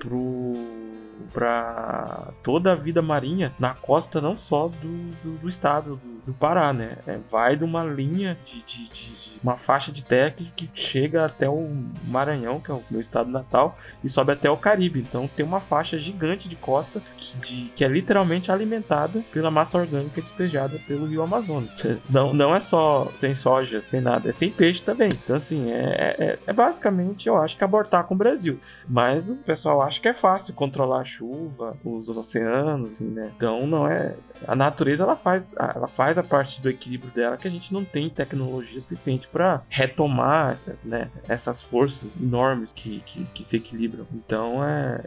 para 1.32 2.32
toda 2.42 2.72
a 2.72 2.74
vida 2.74 3.02
marinha 3.02 3.52
na 3.58 3.74
costa 3.74 4.20
não 4.20 4.38
só 4.38 4.68
do, 4.68 5.12
do, 5.22 5.38
do 5.38 5.48
estado 5.48 5.96
do, 5.96 6.19
do, 6.30 6.34
Pará, 6.34 6.72
né? 6.72 6.96
É, 7.06 7.18
vai 7.30 7.56
de 7.56 7.64
uma 7.64 7.84
linha 7.84 8.36
de, 8.46 8.62
de, 8.62 8.88
de, 8.88 9.10
de 9.10 9.30
uma 9.42 9.56
faixa 9.56 9.90
de 9.90 10.02
terra 10.02 10.34
que 10.56 10.70
chega 10.74 11.24
até 11.24 11.48
o 11.48 11.68
Maranhão, 12.06 12.60
que 12.60 12.70
é 12.70 12.74
o 12.74 12.82
meu 12.90 13.00
estado 13.00 13.30
natal, 13.30 13.78
e 14.04 14.08
sobe 14.08 14.32
até 14.32 14.50
o 14.50 14.56
Caribe. 14.56 15.00
Então 15.00 15.26
tem 15.28 15.44
uma 15.44 15.60
faixa 15.60 15.98
gigante 15.98 16.48
de 16.48 16.56
costa 16.56 17.00
que, 17.16 17.38
de, 17.38 17.72
que 17.74 17.84
é 17.84 17.88
literalmente 17.88 18.52
alimentada 18.52 19.22
pela 19.32 19.50
massa 19.50 19.78
orgânica 19.78 20.20
despejada 20.20 20.78
pelo 20.86 21.06
rio 21.06 21.22
Amazonas. 21.22 21.70
Não, 22.08 22.32
não 22.32 22.54
é 22.54 22.60
só 22.60 23.10
sem 23.20 23.34
soja, 23.34 23.82
sem 23.90 24.00
nada, 24.00 24.30
é 24.30 24.32
sem 24.32 24.50
peixe 24.50 24.82
também. 24.82 25.10
Então, 25.12 25.36
assim, 25.36 25.70
é, 25.70 26.16
é, 26.18 26.38
é 26.46 26.52
basicamente, 26.52 27.26
eu 27.26 27.36
acho 27.36 27.56
que 27.56 27.64
abortar 27.64 28.04
com 28.04 28.14
o 28.14 28.18
Brasil. 28.18 28.60
Mas 28.88 29.26
o 29.28 29.36
pessoal 29.36 29.82
acha 29.82 30.00
que 30.00 30.08
é 30.08 30.14
fácil 30.14 30.52
controlar 30.54 31.00
a 31.00 31.04
chuva, 31.04 31.76
os 31.84 32.08
oceanos, 32.08 32.92
assim, 32.92 33.04
né? 33.04 33.30
Então 33.36 33.66
não 33.66 33.86
é. 33.86 34.14
A 34.46 34.54
natureza 34.54 35.02
ela 35.02 35.16
faz, 35.16 35.42
ela 35.56 35.88
faz 35.88 36.18
parte 36.22 36.60
do 36.60 36.68
equilíbrio 36.68 37.10
dela 37.12 37.36
que 37.36 37.48
a 37.48 37.50
gente 37.50 37.72
não 37.72 37.84
tem 37.84 38.08
tecnologia 38.10 38.80
suficiente 38.80 39.28
para 39.28 39.62
retomar 39.68 40.58
né, 40.84 41.10
essas 41.28 41.60
forças 41.62 42.08
enormes 42.20 42.70
que, 42.74 43.00
que, 43.06 43.24
que 43.26 43.44
se 43.48 43.56
equilibram. 43.56 44.06
Então 44.12 44.64
é, 44.64 45.04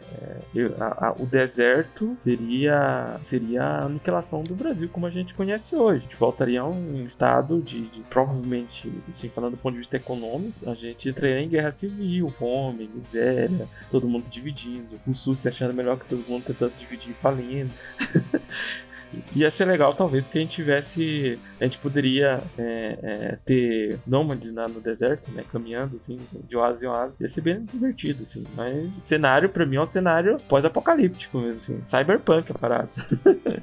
é 0.54 0.64
a, 0.80 1.08
a, 1.08 1.12
o 1.12 1.26
deserto 1.26 2.16
seria, 2.24 3.16
seria 3.28 3.62
a 3.62 3.84
aniquilação 3.84 4.42
do 4.42 4.54
Brasil 4.54 4.88
como 4.92 5.06
a 5.06 5.10
gente 5.10 5.34
conhece 5.34 5.74
hoje. 5.74 6.00
A 6.00 6.02
gente 6.08 6.16
voltaria 6.16 6.60
a 6.60 6.66
um 6.66 7.04
estado 7.06 7.60
de, 7.60 7.82
de 7.88 8.00
provavelmente, 8.02 8.90
assim, 9.16 9.28
falando 9.28 9.52
do 9.52 9.58
ponto 9.58 9.74
de 9.74 9.80
vista 9.80 9.96
econômico, 9.96 10.68
a 10.68 10.74
gente 10.74 11.08
entraria 11.08 11.40
em 11.40 11.48
guerra 11.48 11.72
civil, 11.72 12.28
fome, 12.38 12.90
miséria, 12.92 13.68
todo 13.90 14.08
mundo 14.08 14.24
dividindo, 14.30 15.00
o 15.06 15.14
SUS 15.14 15.38
se 15.40 15.48
achando 15.48 15.74
melhor 15.74 15.98
que 15.98 16.06
todo 16.06 16.24
mundo 16.28 16.44
tentando 16.44 16.72
dividir 16.78 17.10
e 17.10 17.14
falindo. 17.14 17.70
Ia 19.34 19.50
ser 19.50 19.64
legal, 19.64 19.94
talvez, 19.94 20.26
que 20.26 20.38
a 20.38 20.40
gente 20.40 20.54
tivesse. 20.54 21.38
A 21.60 21.64
gente 21.64 21.78
poderia 21.78 22.42
é, 22.58 22.98
é, 23.02 23.38
ter 23.44 23.98
nômades 24.06 24.52
lá 24.54 24.68
no 24.68 24.80
deserto, 24.80 25.30
né? 25.32 25.44
Caminhando, 25.50 26.00
assim, 26.02 26.18
de 26.48 26.56
oásis 26.56 26.82
em 26.82 26.86
oásis. 26.86 27.20
Ia 27.20 27.30
ser 27.30 27.40
bem 27.40 27.64
divertido, 27.64 28.24
assim. 28.28 28.44
Mas 28.54 28.90
cenário, 29.08 29.48
pra 29.48 29.66
mim, 29.66 29.76
é 29.76 29.82
um 29.82 29.88
cenário 29.88 30.38
pós-apocalíptico 30.48 31.38
mesmo, 31.38 31.60
assim. 31.62 31.82
Cyberpunk 31.90 32.50
a 32.50 32.54
parada. 32.54 32.88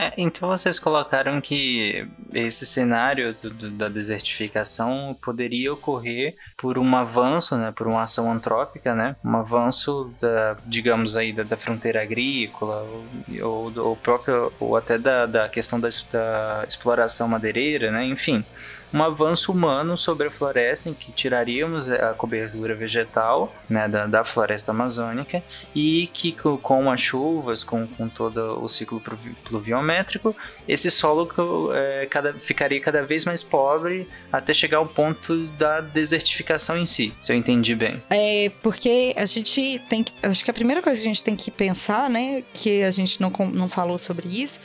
É, 0.00 0.14
então 0.16 0.48
vocês 0.48 0.78
colocaram 0.78 1.42
que 1.42 2.08
esse 2.32 2.64
cenário 2.64 3.34
do, 3.34 3.50
do, 3.50 3.70
da 3.70 3.86
desertificação 3.86 5.14
poderia 5.20 5.70
ocorrer 5.74 6.36
por 6.56 6.78
um 6.78 6.96
avanço, 6.96 7.54
né, 7.54 7.70
por 7.70 7.86
uma 7.86 8.04
ação 8.04 8.32
antrópica, 8.32 8.94
né, 8.94 9.14
um 9.22 9.36
avanço 9.36 10.10
da, 10.18 10.56
digamos 10.64 11.16
aí, 11.16 11.34
da, 11.34 11.42
da 11.42 11.54
fronteira 11.54 12.00
agrícola 12.00 12.82
ou, 13.42 13.46
ou, 13.46 13.78
ou 13.88 13.96
próprio 13.96 14.50
ou 14.58 14.74
até 14.74 14.96
da, 14.96 15.26
da 15.26 15.48
questão 15.50 15.78
da, 15.78 15.88
da 16.10 16.64
exploração 16.66 17.28
madeireira, 17.28 17.90
né, 17.90 18.02
enfim 18.06 18.42
um 18.92 19.02
avanço 19.02 19.52
humano 19.52 19.96
sobre 19.96 20.28
a 20.28 20.30
floresta, 20.30 20.88
em 20.88 20.94
que 20.94 21.12
tiraríamos 21.12 21.90
a 21.90 22.12
cobertura 22.14 22.74
vegetal 22.74 23.54
né, 23.68 23.88
da, 23.88 24.06
da 24.06 24.24
floresta 24.24 24.72
amazônica 24.72 25.42
e 25.74 26.08
que 26.12 26.32
com 26.32 26.90
as 26.90 27.00
chuvas, 27.00 27.62
com, 27.64 27.86
com 27.86 28.08
todo 28.08 28.62
o 28.62 28.68
ciclo 28.68 29.02
pluviométrico, 29.44 30.34
esse 30.66 30.90
solo 30.90 31.28
é, 31.74 32.06
cada, 32.06 32.32
ficaria 32.32 32.80
cada 32.80 33.02
vez 33.02 33.24
mais 33.24 33.42
pobre 33.42 34.08
até 34.32 34.52
chegar 34.52 34.78
ao 34.78 34.86
ponto 34.86 35.46
da 35.58 35.80
desertificação 35.80 36.76
em 36.76 36.86
si, 36.86 37.12
se 37.22 37.32
eu 37.32 37.36
entendi 37.36 37.74
bem. 37.74 38.02
É, 38.10 38.50
porque 38.62 39.14
a 39.16 39.26
gente 39.26 39.78
tem 39.88 40.02
que. 40.02 40.12
Acho 40.22 40.44
que 40.44 40.50
a 40.50 40.54
primeira 40.54 40.82
coisa 40.82 41.00
que 41.00 41.08
a 41.08 41.12
gente 41.12 41.24
tem 41.24 41.36
que 41.36 41.50
pensar, 41.50 42.10
né, 42.10 42.42
que 42.52 42.82
a 42.82 42.90
gente 42.90 43.20
não, 43.20 43.30
não 43.52 43.68
falou 43.68 43.98
sobre 43.98 44.28
isso 44.28 44.60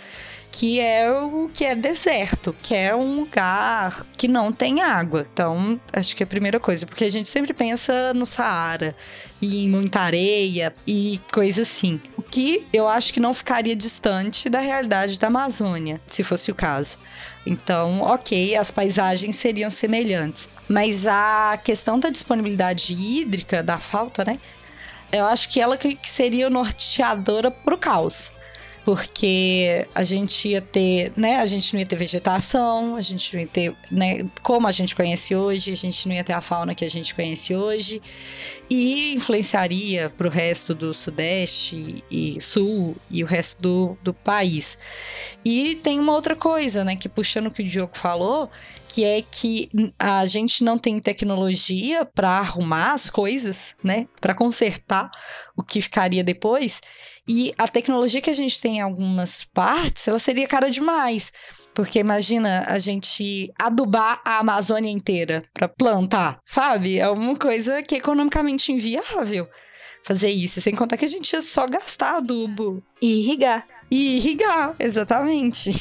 que 0.57 0.79
é 0.79 1.11
o 1.11 1.49
que 1.53 1.65
é 1.65 1.75
deserto, 1.75 2.55
que 2.61 2.73
é 2.73 2.95
um 2.95 3.19
lugar 3.19 4.05
que 4.17 4.25
não 4.25 4.53
tem 4.53 4.81
água. 4.81 5.27
Então, 5.29 5.77
acho 5.91 6.15
que 6.15 6.23
é 6.23 6.25
a 6.25 6.27
primeira 6.27 6.61
coisa, 6.61 6.85
porque 6.85 7.03
a 7.03 7.11
gente 7.11 7.27
sempre 7.27 7.53
pensa 7.53 8.13
no 8.13 8.25
Saara 8.25 8.95
e 9.41 9.65
em 9.65 9.69
muita 9.69 9.99
areia 9.99 10.73
e 10.87 11.19
coisa 11.33 11.63
assim. 11.63 11.99
O 12.15 12.21
que 12.21 12.65
eu 12.71 12.87
acho 12.87 13.13
que 13.13 13.19
não 13.19 13.33
ficaria 13.33 13.75
distante 13.75 14.47
da 14.47 14.59
realidade 14.59 15.19
da 15.19 15.27
Amazônia, 15.27 15.99
se 16.07 16.23
fosse 16.23 16.49
o 16.49 16.55
caso. 16.55 16.99
Então, 17.45 17.99
ok, 18.03 18.55
as 18.55 18.71
paisagens 18.71 19.35
seriam 19.35 19.69
semelhantes. 19.69 20.49
Mas 20.69 21.05
a 21.05 21.59
questão 21.61 21.99
da 21.99 22.09
disponibilidade 22.09 22.93
hídrica, 22.93 23.61
da 23.61 23.77
falta, 23.77 24.23
né? 24.23 24.39
Eu 25.11 25.25
acho 25.25 25.49
que 25.49 25.59
ela 25.59 25.75
que 25.75 25.99
seria 26.03 26.49
norteadora 26.49 27.51
pro 27.51 27.77
caos 27.77 28.31
porque 28.85 29.87
a 29.95 30.03
gente 30.03 30.49
ia 30.49 30.61
ter, 30.61 31.11
né, 31.17 31.37
a 31.37 31.45
gente 31.47 31.73
não 31.73 31.79
ia 31.79 31.85
ter 31.87 31.95
vegetação, 31.95 32.95
a 32.95 33.01
gente 33.01 33.33
não 33.33 33.41
ia 33.41 33.47
ter, 33.47 33.75
né, 33.89 34.29
como 34.43 34.67
a 34.67 34.71
gente 34.71 34.95
conhece 34.95 35.35
hoje, 35.35 35.71
a 35.71 35.75
gente 35.75 36.07
não 36.07 36.15
ia 36.15 36.23
ter 36.23 36.33
a 36.33 36.39
fauna 36.39 36.75
que 36.75 36.85
a 36.85 36.89
gente 36.89 37.15
conhece 37.15 37.55
hoje, 37.55 37.99
e 38.69 39.15
influenciaria 39.15 40.11
para 40.11 40.27
o 40.27 40.29
resto 40.29 40.75
do 40.75 40.93
Sudeste 40.93 42.03
e 42.11 42.39
Sul 42.39 42.95
e 43.09 43.23
o 43.23 43.27
resto 43.27 43.59
do, 43.59 43.97
do 44.03 44.13
país. 44.13 44.77
E 45.43 45.75
tem 45.77 45.99
uma 45.99 46.13
outra 46.13 46.35
coisa, 46.35 46.83
né, 46.83 46.95
que 46.95 47.09
puxando 47.09 47.47
o 47.47 47.51
que 47.51 47.63
o 47.63 47.65
Diogo 47.65 47.97
falou, 47.97 48.51
que 48.87 49.03
é 49.03 49.23
que 49.23 49.67
a 49.97 50.27
gente 50.27 50.63
não 50.63 50.77
tem 50.77 50.99
tecnologia 50.99 52.05
para 52.05 52.29
arrumar 52.29 52.93
as 52.93 53.09
coisas, 53.09 53.75
né, 53.83 54.07
para 54.21 54.35
consertar 54.35 55.09
o 55.57 55.63
que 55.63 55.81
ficaria 55.81 56.23
depois. 56.23 56.81
E 57.27 57.53
a 57.57 57.67
tecnologia 57.67 58.21
que 58.21 58.29
a 58.29 58.35
gente 58.35 58.61
tem 58.61 58.77
em 58.77 58.81
algumas 58.81 59.43
partes, 59.43 60.07
ela 60.07 60.19
seria 60.19 60.47
cara 60.47 60.69
demais. 60.69 61.31
Porque 61.73 61.99
imagina 61.99 62.63
a 62.67 62.79
gente 62.79 63.51
adubar 63.59 64.21
a 64.23 64.39
Amazônia 64.39 64.91
inteira 64.91 65.43
para 65.53 65.67
plantar, 65.67 66.39
sabe? 66.45 66.99
É 66.99 67.09
uma 67.09 67.35
coisa 67.35 67.81
que 67.83 67.95
é 67.95 67.97
economicamente 67.97 68.71
inviável 68.71 69.47
fazer 70.05 70.29
isso. 70.29 70.61
Sem 70.61 70.75
contar 70.75 70.97
que 70.97 71.05
a 71.05 71.09
gente 71.09 71.33
ia 71.33 71.41
só 71.41 71.67
gastar 71.67 72.17
adubo. 72.17 72.81
E 73.01 73.19
irrigar. 73.21 73.67
E 73.89 74.17
irrigar, 74.17 74.75
exatamente. 74.79 75.71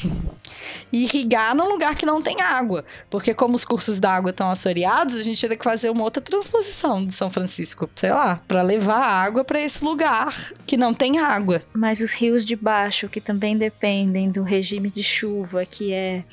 E 0.91 1.03
irrigar 1.03 1.55
num 1.55 1.67
lugar 1.67 1.95
que 1.95 2.05
não 2.05 2.21
tem 2.21 2.41
água. 2.41 2.85
Porque 3.09 3.33
como 3.33 3.55
os 3.55 3.65
cursos 3.65 3.99
d'água 3.99 4.29
estão 4.29 4.49
assoreados, 4.49 5.15
a 5.15 5.23
gente 5.23 5.41
ia 5.41 5.49
ter 5.49 5.57
que 5.57 5.63
fazer 5.63 5.89
uma 5.89 6.03
outra 6.03 6.21
transposição 6.21 7.05
de 7.05 7.13
São 7.13 7.29
Francisco, 7.29 7.89
sei 7.95 8.11
lá, 8.11 8.39
para 8.47 8.61
levar 8.61 8.99
água 8.99 9.43
para 9.43 9.59
esse 9.59 9.83
lugar 9.83 10.33
que 10.65 10.77
não 10.77 10.93
tem 10.93 11.19
água. 11.19 11.61
Mas 11.73 11.99
os 11.99 12.13
rios 12.13 12.45
de 12.45 12.55
baixo, 12.55 13.09
que 13.09 13.19
também 13.19 13.57
dependem 13.57 14.29
do 14.29 14.43
regime 14.43 14.89
de 14.89 15.03
chuva, 15.03 15.65
que 15.65 15.91
é 15.91 16.23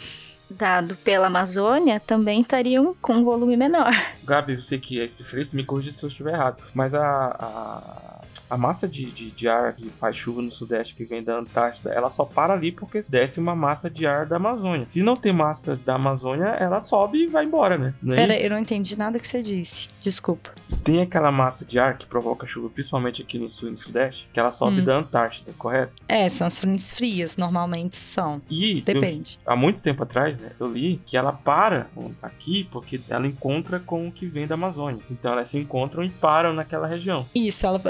dado 0.53 0.95
pela 0.97 1.27
Amazônia, 1.27 1.99
também 1.99 2.43
estariam 2.43 2.95
com 3.01 3.15
um 3.15 3.25
volume 3.25 3.57
menor. 3.57 3.93
Gabi, 4.25 4.57
você 4.57 4.79
que 4.79 5.01
é 5.01 5.07
diferente, 5.07 5.57
me 5.57 5.65
corrija 5.65 5.93
se 5.93 6.03
eu 6.03 6.09
estiver 6.09 6.35
errado. 6.35 6.63
Mas 6.75 6.95
a, 6.95 7.01
a 7.01 8.12
a 8.53 8.59
massa 8.59 8.87
de, 8.87 9.07
de, 9.07 9.31
de, 9.31 9.49
ar 9.49 9.73
que 9.73 9.89
faz 9.99 10.15
chuva 10.15 10.43
no 10.43 10.53
Sudeste 10.53 10.95
que 10.95 11.07
vem 11.07 11.25
da 11.25 11.39
Antártida, 11.39 11.91
ela 11.91 12.11
só 12.11 12.27
para 12.27 12.53
ali 12.53 12.71
porque 12.71 13.03
desce 13.09 13.41
uma 13.41 13.57
massa 13.57 13.89
de 13.89 14.07
ar 14.07 14.27
da 14.27 14.37
Amazônia. 14.37 14.87
Se 14.91 15.03
não 15.03 15.17
tem 15.17 15.33
massa 15.33 15.75
da 15.75 15.95
Amazônia, 15.95 16.49
ela 16.61 16.83
sobe 16.83 17.25
e 17.25 17.27
vai 17.29 17.47
embora, 17.47 17.79
né? 17.79 17.95
Não 18.03 18.13
é 18.13 18.17
Pera, 18.17 18.35
isso? 18.35 18.45
eu 18.45 18.51
não 18.51 18.59
entendi 18.59 18.99
nada 18.99 19.19
que 19.19 19.27
você 19.27 19.41
disse. 19.41 19.89
Desculpa. 19.99 20.51
Tem 20.85 21.01
aquela 21.01 21.33
massa 21.33 21.65
de 21.65 21.79
ar 21.79 21.97
que 21.97 22.05
provoca 22.05 22.47
chuva, 22.47 22.69
principalmente 22.69 23.23
aqui 23.23 23.39
no 23.39 23.49
Sul 23.49 23.69
e 23.69 23.73
no 23.73 23.79
Sudeste, 23.79 24.29
que 24.35 24.39
ela 24.39 24.53
sobe 24.53 24.83
hum. 24.83 24.85
da 24.85 24.99
Antártida, 24.99 25.51
correto? 25.57 25.95
É, 26.07 26.29
são 26.29 26.47
as 26.47 26.61
frentes 26.61 26.93
frias, 26.93 27.39
normalmente 27.39 27.97
são. 27.97 28.43
E 28.51 28.83
Depende. 28.83 29.39
Eu, 29.47 29.53
há 29.55 29.57
muito 29.57 29.81
tempo 29.81 30.03
atrás, 30.03 30.39
né, 30.39 30.51
eu 30.61 30.71
li 30.71 31.01
que 31.07 31.17
ela 31.17 31.33
para 31.33 31.87
aqui 32.21 32.69
porque 32.71 33.01
ela 33.09 33.27
encontra 33.27 33.81
com 33.81 34.09
o 34.09 34.13
que 34.13 34.27
vem 34.27 34.47
da 34.47 34.57
Amazônia. 34.57 35.03
Então 35.11 35.33
elas 35.33 35.49
se 35.49 35.57
encontram 35.57 36.05
e 36.05 36.11
param 36.11 36.53
naquela 36.53 36.87
região. 36.87 37.27
Isso, 37.35 37.67
ela, 37.67 37.81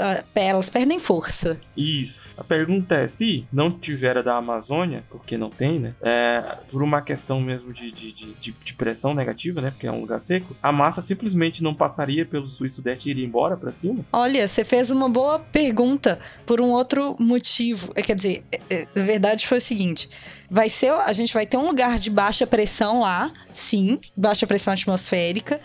elas 0.53 0.69
perdem 0.69 0.99
força. 0.99 1.59
Isso. 1.75 2.22
A 2.37 2.43
pergunta 2.43 2.95
é, 2.95 3.07
se 3.09 3.45
não 3.51 3.71
tiver 3.71 4.17
a 4.17 4.21
da 4.21 4.35
Amazônia, 4.37 5.03
porque 5.09 5.37
não 5.37 5.49
tem, 5.49 5.79
né? 5.79 5.93
É, 6.01 6.57
por 6.71 6.81
uma 6.81 7.01
questão 7.01 7.39
mesmo 7.39 7.73
de, 7.73 7.91
de, 7.91 8.11
de, 8.11 8.51
de, 8.51 8.73
pressão 8.73 9.13
negativa, 9.13 9.61
né? 9.61 9.71
Porque 9.71 9.87
é 9.87 9.91
um 9.91 10.01
lugar 10.01 10.19
seco, 10.21 10.55
a 10.61 10.71
massa 10.71 11.01
simplesmente 11.01 11.61
não 11.61 11.73
passaria 11.73 12.25
pelo 12.25 12.47
sul 12.47 12.65
e 12.65 12.69
sudeste 12.69 13.07
e 13.07 13.11
iria 13.11 13.25
embora 13.25 13.55
para 13.55 13.71
cima? 13.71 14.03
Olha, 14.11 14.47
você 14.47 14.63
fez 14.63 14.89
uma 14.89 15.09
boa 15.09 15.39
pergunta 15.39 16.19
por 16.45 16.59
um 16.59 16.71
outro 16.71 17.15
motivo. 17.19 17.91
É, 17.95 18.01
quer 18.01 18.15
dizer, 18.15 18.43
é, 18.51 18.59
é, 18.69 18.87
a 18.95 19.03
verdade 19.03 19.47
foi 19.47 19.59
o 19.59 19.61
seguinte: 19.61 20.09
vai 20.49 20.69
ser, 20.69 20.91
a 20.91 21.13
gente 21.13 21.33
vai 21.33 21.45
ter 21.45 21.57
um 21.57 21.67
lugar 21.67 21.97
de 21.97 22.09
baixa 22.09 22.47
pressão 22.47 23.01
lá, 23.01 23.31
sim, 23.51 23.99
baixa 24.15 24.47
pressão 24.47 24.73
atmosférica. 24.73 25.59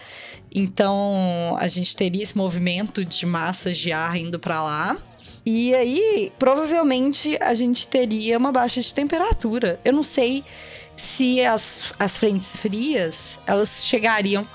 Então, 0.55 1.57
a 1.59 1.69
gente 1.69 1.95
teria 1.95 2.23
esse 2.23 2.37
movimento 2.37 3.05
de 3.05 3.27
massas 3.27 3.77
de 3.77 3.93
ar 3.93 4.17
indo 4.17 4.39
para 4.39 4.63
lá. 4.63 4.97
E 5.51 5.75
aí, 5.75 6.31
provavelmente, 6.39 7.39
a 7.41 7.55
gente 7.55 7.89
teria 7.89 8.37
uma 8.37 8.53
baixa 8.53 8.83
de 8.83 8.95
temperatura. 8.95 9.81
Eu 9.83 9.95
não 9.95 10.03
sei 10.03 10.45
se 10.95 11.43
as, 11.43 11.91
as 11.99 12.19
frentes 12.19 12.55
frias, 12.55 13.41
elas 13.47 13.87
chegariam, 13.87 14.47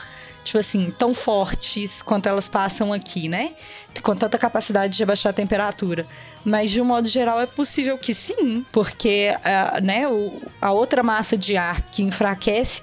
tipo 0.43 0.59
assim, 0.59 0.87
tão 0.91 1.11
fortes 1.11 2.03
quanto 2.03 2.29
elas 2.29 2.47
passam 2.47 2.93
aqui, 2.93 3.27
né? 3.27 3.55
Com 4.01 4.15
tanta 4.15 4.37
capacidade 4.37 4.95
de 4.97 5.03
abaixar 5.03 5.29
a 5.29 5.33
temperatura. 5.33 6.07
Mas, 6.43 6.71
de 6.71 6.81
um 6.81 6.85
modo 6.85 7.07
geral, 7.07 7.39
é 7.39 7.45
possível 7.45 7.97
que 7.97 8.13
sim, 8.13 8.65
porque 8.71 9.29
uh, 9.37 9.83
né, 9.83 10.07
o, 10.07 10.41
a 10.61 10.71
outra 10.71 11.03
massa 11.03 11.37
de 11.37 11.55
ar 11.55 11.81
que 11.83 12.03
enfraquece 12.03 12.81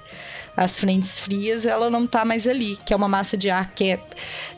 as 0.55 0.79
frentes 0.79 1.17
frias, 1.17 1.65
ela 1.65 1.89
não 1.89 2.05
tá 2.05 2.25
mais 2.25 2.45
ali, 2.45 2.77
que 2.85 2.93
é 2.93 2.95
uma 2.95 3.07
massa 3.07 3.37
de 3.37 3.49
ar 3.49 3.73
que 3.73 3.91
é 3.91 3.99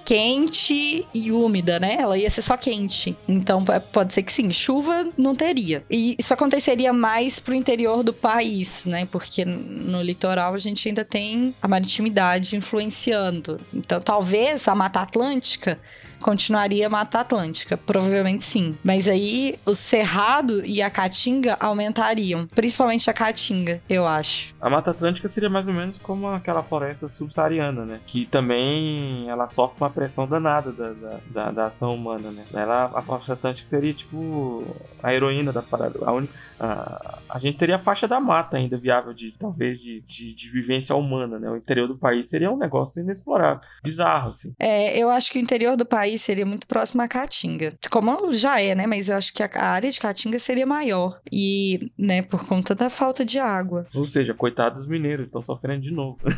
quente 0.04 1.08
e 1.14 1.32
úmida, 1.32 1.80
né? 1.80 1.98
Ela 2.00 2.18
ia 2.18 2.30
ser 2.30 2.42
só 2.42 2.58
quente. 2.58 3.16
Então 3.28 3.64
pode 3.92 4.14
ser 4.14 4.24
que 4.24 4.34
sim, 4.34 4.52
chuva 4.52 5.08
não 5.18 5.36
teria. 5.36 5.84
E 5.90 6.16
isso 6.18 6.34
aconteceria 6.34 6.92
mais 6.92 7.40
pro 7.40 7.54
interior 7.54 8.04
do 8.04 8.14
país, 8.14 8.86
né? 8.86 9.06
Porque 9.06 9.46
no 9.46 10.02
litoral 10.02 10.54
a 10.54 10.58
gente 10.58 10.88
ainda 10.88 11.06
tem 11.06 11.56
a 11.62 11.68
maritimidade 11.68 12.56
influenciando. 12.56 13.60
Então 13.74 14.02
talvez 14.02 14.68
a 14.68 14.76
Mata 14.76 15.02
Atlântica 15.02 15.80
continuaria 16.24 16.88
a 16.88 16.90
Mata 16.90 17.20
Atlântica? 17.20 17.78
Provavelmente 17.78 18.44
sim. 18.44 18.76
Mas 18.84 19.08
aí 19.08 19.60
o 19.66 19.76
Cerrado 19.76 20.66
e 20.66 20.82
a 20.82 20.90
Caatinga 20.90 21.58
aumentariam. 21.60 22.48
Principalmente 22.48 23.10
a 23.10 23.14
Caatinga, 23.14 23.82
eu 23.90 24.08
acho. 24.08 24.56
A 24.60 24.70
Mata 24.70 24.92
Atlântica 24.92 25.30
seria 25.30 25.50
mais 25.50 25.68
ou 25.68 25.74
menos 25.74 25.98
como 26.00 26.28
aquela 26.28 26.64
floresta 26.64 27.10
subsaariana, 27.10 27.86
né? 27.86 28.00
Que 28.08 28.26
também 28.26 29.30
ela 29.30 29.50
sofre 29.50 29.78
uma 29.82 29.90
pressão 29.90 30.26
danada 30.26 30.72
da, 30.72 30.90
da, 30.94 31.20
da, 31.30 31.52
da 31.52 31.66
ação 31.68 31.94
humana, 31.94 32.32
né? 32.32 32.44
Ela, 32.54 32.92
a 32.96 33.02
floresta 33.02 33.34
Atlântica 33.34 33.70
seria 33.70 33.94
tipo 33.94 34.64
a 35.04 35.14
heroína 35.14 35.52
da 35.52 35.62
parada. 35.62 36.00
A 36.06 36.12
única 36.12 36.34
a, 36.64 37.20
a 37.28 37.40
gente 37.40 37.58
teria 37.58 37.76
a 37.76 37.80
faixa 37.80 38.08
da 38.08 38.22
mata 38.22 38.56
ainda 38.56 38.78
viável 38.78 39.14
de 39.14 39.34
talvez 39.38 39.78
de, 39.80 40.00
de, 40.02 40.34
de, 40.34 40.50
vivência 40.50 40.96
humana, 40.96 41.38
né? 41.38 41.50
O 41.50 41.58
interior 41.58 41.90
do 41.90 41.98
país 41.98 42.30
seria 42.30 42.50
um 42.50 42.58
negócio 42.58 43.02
inexplorável, 43.02 43.62
bizarro, 43.84 44.32
assim. 44.32 44.54
É, 44.58 44.98
eu 44.98 45.10
acho 45.10 45.30
que 45.30 45.38
o 45.38 45.42
interior 45.42 45.76
do 45.76 45.86
país 45.86 46.22
seria 46.22 46.46
muito 46.46 46.66
próximo 46.66 47.02
à 47.02 47.08
Caatinga, 47.08 47.74
como 47.92 48.32
já 48.32 48.62
é, 48.62 48.74
né? 48.74 48.88
Mas 48.88 49.10
eu 49.10 49.18
acho 49.18 49.34
que 49.34 49.44
a 49.44 49.50
área 49.66 49.90
de 49.90 50.00
Caatinga 50.00 50.40
seria 50.40 50.66
maior 50.66 51.20
e, 51.30 51.92
né, 51.98 52.22
por 52.22 52.46
conta 52.48 52.74
da 52.74 52.90
falta 52.90 53.26
de 53.26 53.40
água. 53.40 53.86
Ou 53.94 54.08
seja, 54.08 54.34
coitados 54.34 54.80
dos 54.80 54.88
mineiros, 54.88 55.26
estão 55.26 55.44
sofrendo 55.44 55.82
de 55.82 55.92
novo. 55.92 56.18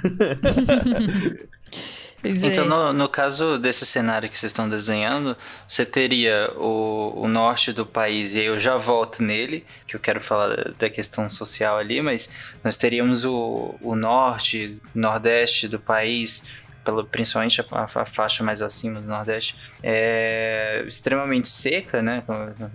Então, 2.24 2.66
no, 2.66 2.94
no, 2.94 3.08
caso 3.08 3.60
desse 3.60 3.86
cenário 3.86 4.30
que 4.30 4.38
vocês 4.38 4.52
estão 4.52 4.68
desenhando, 4.68 5.38
você 5.68 5.86
teria 5.86 6.52
o, 6.56 7.14
o, 7.24 7.28
norte 7.28 7.72
do 7.72 7.86
país, 7.86 8.34
e 8.34 8.40
aí 8.40 8.46
eu 8.48 8.60
já 8.60 8.78
volto 8.78 9.22
nele, 9.22 9.64
que 9.88 9.96
eu 9.96 10.00
quero 10.00 10.24
falar 10.24 10.74
da 10.80 10.90
questão 10.90 11.30
social 11.30 11.78
ali, 11.78 12.02
mas 12.02 12.30
nós 12.64 12.76
teríamos 12.78 13.26
o, 13.26 13.76
o 13.80 13.96
norte, 13.96 14.80
nordeste 14.94 15.68
do 15.68 15.80
país, 15.80 16.50
pelo, 16.86 17.04
principalmente 17.04 17.60
a, 17.60 17.66
a, 17.72 18.06
faixa 18.06 18.44
mais 18.44 18.62
acima 18.62 19.02
do 19.02 19.08
Nordeste, 19.08 19.58
é 19.82 20.84
extremamente 20.88 21.48
seca, 21.48 22.02
né? 22.02 22.24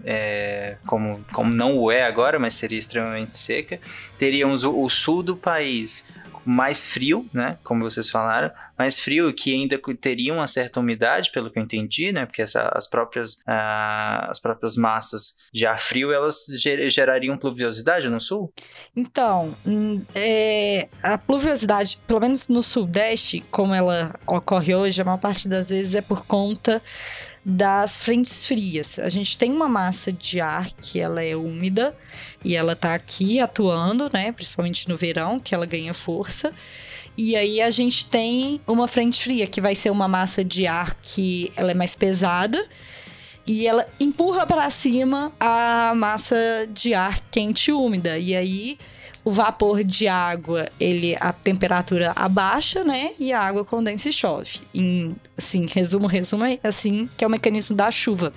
É, 0.04 0.76
como, 0.84 1.24
como 1.32 1.54
não 1.54 1.78
o 1.78 1.92
é 1.92 2.02
agora, 2.02 2.38
mas 2.38 2.54
seria 2.54 2.78
extremamente 2.78 3.38
seca. 3.38 3.78
Teríamos 4.18 4.64
o, 4.64 4.82
o 4.82 4.90
sul 4.90 5.22
do 5.22 5.36
país 5.36 6.12
mais 6.44 6.86
frio, 6.86 7.28
né? 7.32 7.58
Como 7.62 7.84
vocês 7.84 8.08
falaram, 8.08 8.50
mais 8.78 8.98
frio 8.98 9.32
que 9.34 9.52
ainda 9.52 9.78
teria 10.00 10.32
uma 10.32 10.46
certa 10.46 10.80
umidade, 10.80 11.30
pelo 11.32 11.50
que 11.50 11.58
eu 11.58 11.62
entendi, 11.62 12.10
né? 12.12 12.24
Porque 12.24 12.42
essa, 12.42 12.70
as 12.74 12.88
próprias 12.88 13.34
uh, 13.40 14.30
as 14.30 14.38
próprias 14.38 14.76
massas 14.76 15.36
de 15.52 15.66
ar 15.66 15.78
frio 15.78 16.12
elas 16.12 16.46
ger 16.58 16.90
gerariam 16.90 17.36
pluviosidade 17.36 18.08
no 18.08 18.20
sul? 18.20 18.52
Então, 18.96 19.54
hum, 19.66 20.02
é, 20.14 20.88
a 21.02 21.18
pluviosidade, 21.18 22.00
pelo 22.06 22.20
menos 22.20 22.48
no 22.48 22.62
sudeste, 22.62 23.44
como 23.50 23.74
ela 23.74 24.14
ocorre 24.26 24.74
hoje, 24.74 25.02
a 25.02 25.04
maior 25.04 25.18
parte 25.18 25.48
das 25.48 25.70
vezes 25.70 25.94
é 25.94 26.00
por 26.00 26.24
conta 26.24 26.82
das 27.44 28.02
frentes 28.02 28.46
frias. 28.46 28.98
A 28.98 29.08
gente 29.08 29.38
tem 29.38 29.50
uma 29.50 29.68
massa 29.68 30.12
de 30.12 30.40
ar 30.40 30.70
que 30.72 31.00
ela 31.00 31.22
é 31.22 31.34
úmida 31.34 31.96
e 32.44 32.54
ela 32.54 32.76
tá 32.76 32.94
aqui 32.94 33.40
atuando, 33.40 34.10
né, 34.12 34.32
principalmente 34.32 34.88
no 34.88 34.96
verão, 34.96 35.40
que 35.40 35.54
ela 35.54 35.66
ganha 35.66 35.94
força. 35.94 36.52
E 37.16 37.36
aí 37.36 37.60
a 37.60 37.70
gente 37.70 38.06
tem 38.06 38.60
uma 38.66 38.86
frente 38.86 39.22
fria, 39.22 39.46
que 39.46 39.60
vai 39.60 39.74
ser 39.74 39.90
uma 39.90 40.06
massa 40.06 40.44
de 40.44 40.66
ar 40.66 40.94
que 41.02 41.50
ela 41.56 41.70
é 41.70 41.74
mais 41.74 41.94
pesada 41.94 42.62
e 43.46 43.66
ela 43.66 43.86
empurra 43.98 44.46
para 44.46 44.68
cima 44.70 45.32
a 45.40 45.92
massa 45.96 46.68
de 46.72 46.94
ar 46.94 47.20
quente 47.30 47.70
e 47.70 47.72
úmida. 47.72 48.18
E 48.18 48.36
aí 48.36 48.78
o 49.24 49.30
vapor 49.30 49.84
de 49.84 50.08
água, 50.08 50.68
ele 50.78 51.16
a 51.20 51.32
temperatura 51.32 52.12
abaixa, 52.16 52.82
né? 52.84 53.10
E 53.18 53.32
a 53.32 53.40
água 53.40 53.64
condensa 53.64 54.08
e 54.08 54.12
chove. 54.12 54.60
Em, 54.74 55.14
assim, 55.36 55.66
resumo, 55.72 56.06
resumo, 56.06 56.44
é 56.44 56.58
assim 56.62 57.08
que 57.16 57.24
é 57.24 57.26
o 57.26 57.30
mecanismo 57.30 57.76
da 57.76 57.90
chuva. 57.90 58.32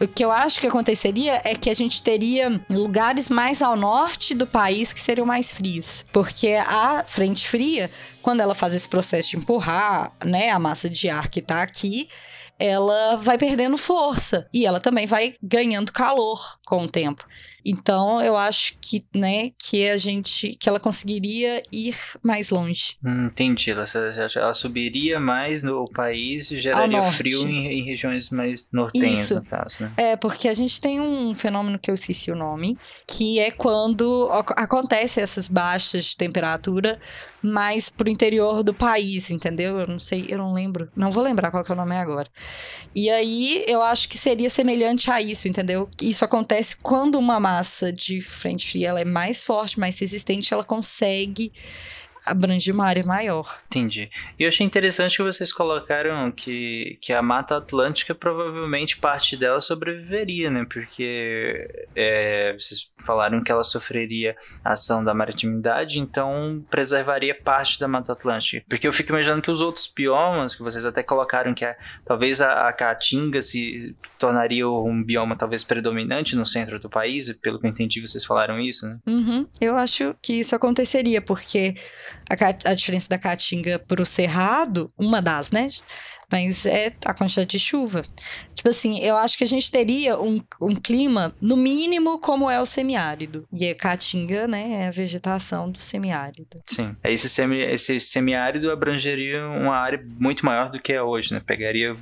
O 0.00 0.08
que 0.08 0.24
eu 0.24 0.30
acho 0.30 0.60
que 0.60 0.66
aconteceria 0.66 1.40
é 1.44 1.54
que 1.54 1.70
a 1.70 1.74
gente 1.74 2.02
teria 2.02 2.60
lugares 2.70 3.28
mais 3.28 3.62
ao 3.62 3.76
norte 3.76 4.34
do 4.34 4.46
país 4.46 4.92
que 4.92 5.00
seriam 5.00 5.26
mais 5.26 5.52
frios. 5.52 6.04
Porque 6.12 6.48
a 6.66 7.04
frente 7.06 7.46
fria, 7.46 7.90
quando 8.20 8.40
ela 8.40 8.54
faz 8.54 8.74
esse 8.74 8.88
processo 8.88 9.30
de 9.30 9.36
empurrar 9.36 10.12
né, 10.24 10.50
a 10.50 10.58
massa 10.58 10.90
de 10.90 11.08
ar 11.08 11.28
que 11.28 11.38
está 11.38 11.62
aqui, 11.62 12.08
ela 12.58 13.16
vai 13.16 13.38
perdendo 13.38 13.76
força 13.76 14.48
e 14.52 14.66
ela 14.66 14.80
também 14.80 15.06
vai 15.06 15.36
ganhando 15.42 15.92
calor 15.92 16.58
com 16.66 16.84
o 16.84 16.90
tempo. 16.90 17.24
Então, 17.64 18.20
eu 18.22 18.36
acho 18.36 18.76
que, 18.80 19.00
né, 19.14 19.50
que 19.58 19.88
a 19.88 19.96
gente, 19.96 20.54
que 20.56 20.68
ela 20.68 20.78
conseguiria 20.78 21.62
ir 21.72 21.96
mais 22.22 22.50
longe. 22.50 22.96
Hum, 23.02 23.26
entendi. 23.26 23.70
Ela, 23.70 23.86
ela, 24.36 24.54
subiria 24.54 25.18
mais 25.18 25.62
no 25.62 25.88
país 25.88 26.50
e 26.50 26.60
geraria 26.60 27.02
frio 27.04 27.48
em, 27.48 27.66
em, 27.66 27.84
regiões 27.84 28.30
mais 28.30 28.68
nortenhas, 28.72 29.18
Isso. 29.18 29.34
no 29.36 29.44
caso, 29.44 29.82
né? 29.82 29.92
É, 29.96 30.16
porque 30.16 30.48
a 30.48 30.54
gente 30.54 30.80
tem 30.80 31.00
um 31.00 31.34
fenômeno 31.34 31.78
que 31.78 31.90
eu 31.90 31.94
esqueci 31.94 32.30
o 32.30 32.36
nome, 32.36 32.76
que 33.08 33.38
é 33.40 33.50
quando 33.50 34.28
acontece 34.56 35.20
essas 35.20 35.48
baixas 35.48 36.06
de 36.06 36.16
temperatura 36.16 36.98
mais 37.42 37.90
pro 37.90 38.08
interior 38.08 38.62
do 38.62 38.72
país, 38.72 39.30
entendeu? 39.30 39.78
Eu 39.78 39.86
não 39.86 39.98
sei, 39.98 40.26
eu 40.28 40.38
não 40.38 40.52
lembro. 40.52 40.88
Não 40.96 41.10
vou 41.10 41.22
lembrar 41.22 41.50
qual 41.50 41.62
que 41.62 41.70
é 41.70 41.74
o 41.74 41.76
nome 41.76 41.96
agora. 41.96 42.28
E 42.94 43.10
aí, 43.10 43.64
eu 43.66 43.82
acho 43.82 44.08
que 44.08 44.16
seria 44.16 44.48
semelhante 44.48 45.10
a 45.10 45.20
isso, 45.20 45.46
entendeu? 45.46 45.88
Isso 46.00 46.24
acontece 46.24 46.76
quando 46.76 47.18
uma 47.18 47.38
massa 47.54 47.92
de 47.92 48.20
frente 48.20 48.66
fria 48.66 48.88
ela 48.88 49.00
é 49.00 49.04
mais 49.04 49.44
forte, 49.44 49.78
mais 49.78 49.98
resistente, 49.98 50.52
ela 50.52 50.64
consegue 50.64 51.52
abrange 52.26 52.70
uma 52.70 52.86
área 52.86 53.04
maior. 53.04 53.60
Entendi. 53.66 54.10
E 54.38 54.42
eu 54.42 54.48
achei 54.48 54.66
interessante 54.66 55.16
que 55.16 55.22
vocês 55.22 55.52
colocaram 55.52 56.30
que, 56.30 56.98
que 57.00 57.12
a 57.12 57.22
Mata 57.22 57.56
Atlântica 57.56 58.14
provavelmente 58.14 58.96
parte 58.96 59.36
dela 59.36 59.60
sobreviveria, 59.60 60.50
né? 60.50 60.66
Porque 60.68 61.86
é, 61.94 62.54
vocês 62.58 62.92
falaram 63.04 63.42
que 63.42 63.50
ela 63.50 63.64
sofreria 63.64 64.36
a 64.64 64.72
ação 64.72 65.02
da 65.02 65.14
maritimidade, 65.14 65.98
então 65.98 66.64
preservaria 66.70 67.34
parte 67.34 67.78
da 67.80 67.88
Mata 67.88 68.12
Atlântica. 68.12 68.64
Porque 68.68 68.86
eu 68.86 68.92
fico 68.92 69.10
imaginando 69.10 69.42
que 69.42 69.50
os 69.50 69.60
outros 69.60 69.90
biomas, 69.94 70.54
que 70.54 70.62
vocês 70.62 70.86
até 70.86 71.02
colocaram 71.02 71.54
que 71.54 71.64
é, 71.64 71.76
talvez 72.04 72.40
a, 72.40 72.68
a 72.68 72.72
Caatinga 72.72 73.42
se 73.42 73.94
tornaria 74.18 74.68
um 74.68 75.02
bioma 75.02 75.36
talvez 75.36 75.62
predominante 75.62 76.36
no 76.36 76.46
centro 76.46 76.78
do 76.78 76.88
país, 76.88 77.32
pelo 77.40 77.58
que 77.58 77.66
eu 77.66 77.70
entendi 77.70 78.00
vocês 78.00 78.24
falaram 78.24 78.60
isso, 78.60 78.86
né? 78.86 78.98
Uhum. 79.06 79.46
Eu 79.60 79.76
acho 79.76 80.14
que 80.22 80.34
isso 80.40 80.54
aconteceria, 80.54 81.20
porque 81.20 81.74
a, 82.30 82.70
a 82.70 82.74
diferença 82.74 83.08
da 83.08 83.18
Caatinga 83.18 83.78
pro 83.78 84.04
Cerrado, 84.06 84.88
uma 84.98 85.20
das, 85.20 85.50
né? 85.50 85.68
mas 86.30 86.66
é 86.66 86.92
a 87.04 87.14
quantidade 87.14 87.50
de 87.50 87.58
chuva. 87.58 88.02
Tipo 88.54 88.68
assim, 88.68 88.98
eu 89.00 89.16
acho 89.16 89.36
que 89.38 89.44
a 89.44 89.46
gente 89.46 89.70
teria 89.70 90.20
um, 90.20 90.40
um 90.60 90.74
clima, 90.74 91.34
no 91.40 91.56
mínimo, 91.56 92.18
como 92.18 92.50
é 92.50 92.60
o 92.60 92.66
semiárido. 92.66 93.46
E 93.52 93.70
a 93.70 93.74
caatinga, 93.74 94.48
né, 94.48 94.82
é 94.82 94.88
a 94.88 94.90
vegetação 94.90 95.70
do 95.70 95.78
semiárido. 95.78 96.60
Sim. 96.66 96.96
Esse, 97.04 97.28
semi, 97.28 97.58
esse 97.58 98.00
semiárido 98.00 98.70
abrangeria 98.70 99.46
uma 99.46 99.76
área 99.76 100.04
muito 100.18 100.44
maior 100.44 100.70
do 100.70 100.80
que 100.80 100.92
é 100.92 101.02
hoje, 101.02 101.32
né? 101.32 101.40
Pegaria 101.44 101.94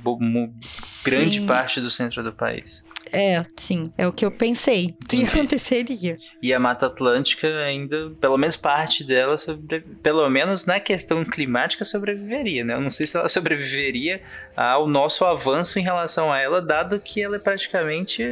grande 1.05 1.41
parte 1.41 1.79
do 1.79 1.89
centro 1.89 2.23
do 2.23 2.33
país. 2.33 2.83
É, 3.11 3.43
sim, 3.55 3.83
é 3.97 4.07
o 4.07 4.13
que 4.13 4.25
eu 4.25 4.31
pensei 4.31 4.95
que 5.07 5.23
aconteceria. 5.23 6.17
E 6.41 6.53
a 6.53 6.59
Mata 6.59 6.87
Atlântica 6.87 7.47
ainda, 7.47 8.11
pelo 8.19 8.37
menos 8.37 8.55
parte 8.55 9.03
dela, 9.03 9.37
sobre, 9.37 9.81
pelo 10.01 10.27
menos 10.29 10.65
na 10.65 10.79
questão 10.79 11.23
climática, 11.23 11.85
sobreviveria, 11.85 12.63
né? 12.63 12.73
Eu 12.73 12.81
não 12.81 12.89
sei 12.89 13.05
se 13.05 13.17
ela 13.17 13.27
sobreviveria 13.27 14.21
ao 14.55 14.87
nosso 14.87 15.25
avanço 15.25 15.79
em 15.79 15.83
relação 15.83 16.31
a 16.31 16.39
ela, 16.39 16.61
dado 16.61 16.99
que 16.99 17.21
ela 17.21 17.35
é 17.35 17.39
praticamente 17.39 18.23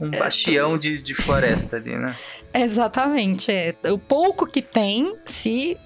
um 0.00 0.08
é, 0.12 0.18
bastião 0.18 0.78
de, 0.78 1.00
de 1.00 1.14
floresta 1.14 1.76
ali, 1.76 1.96
né? 1.96 2.14
Exatamente, 2.54 3.52
é. 3.52 3.74
O 3.90 3.98
pouco 3.98 4.46
que 4.46 4.62
tem, 4.62 5.14
se 5.26 5.76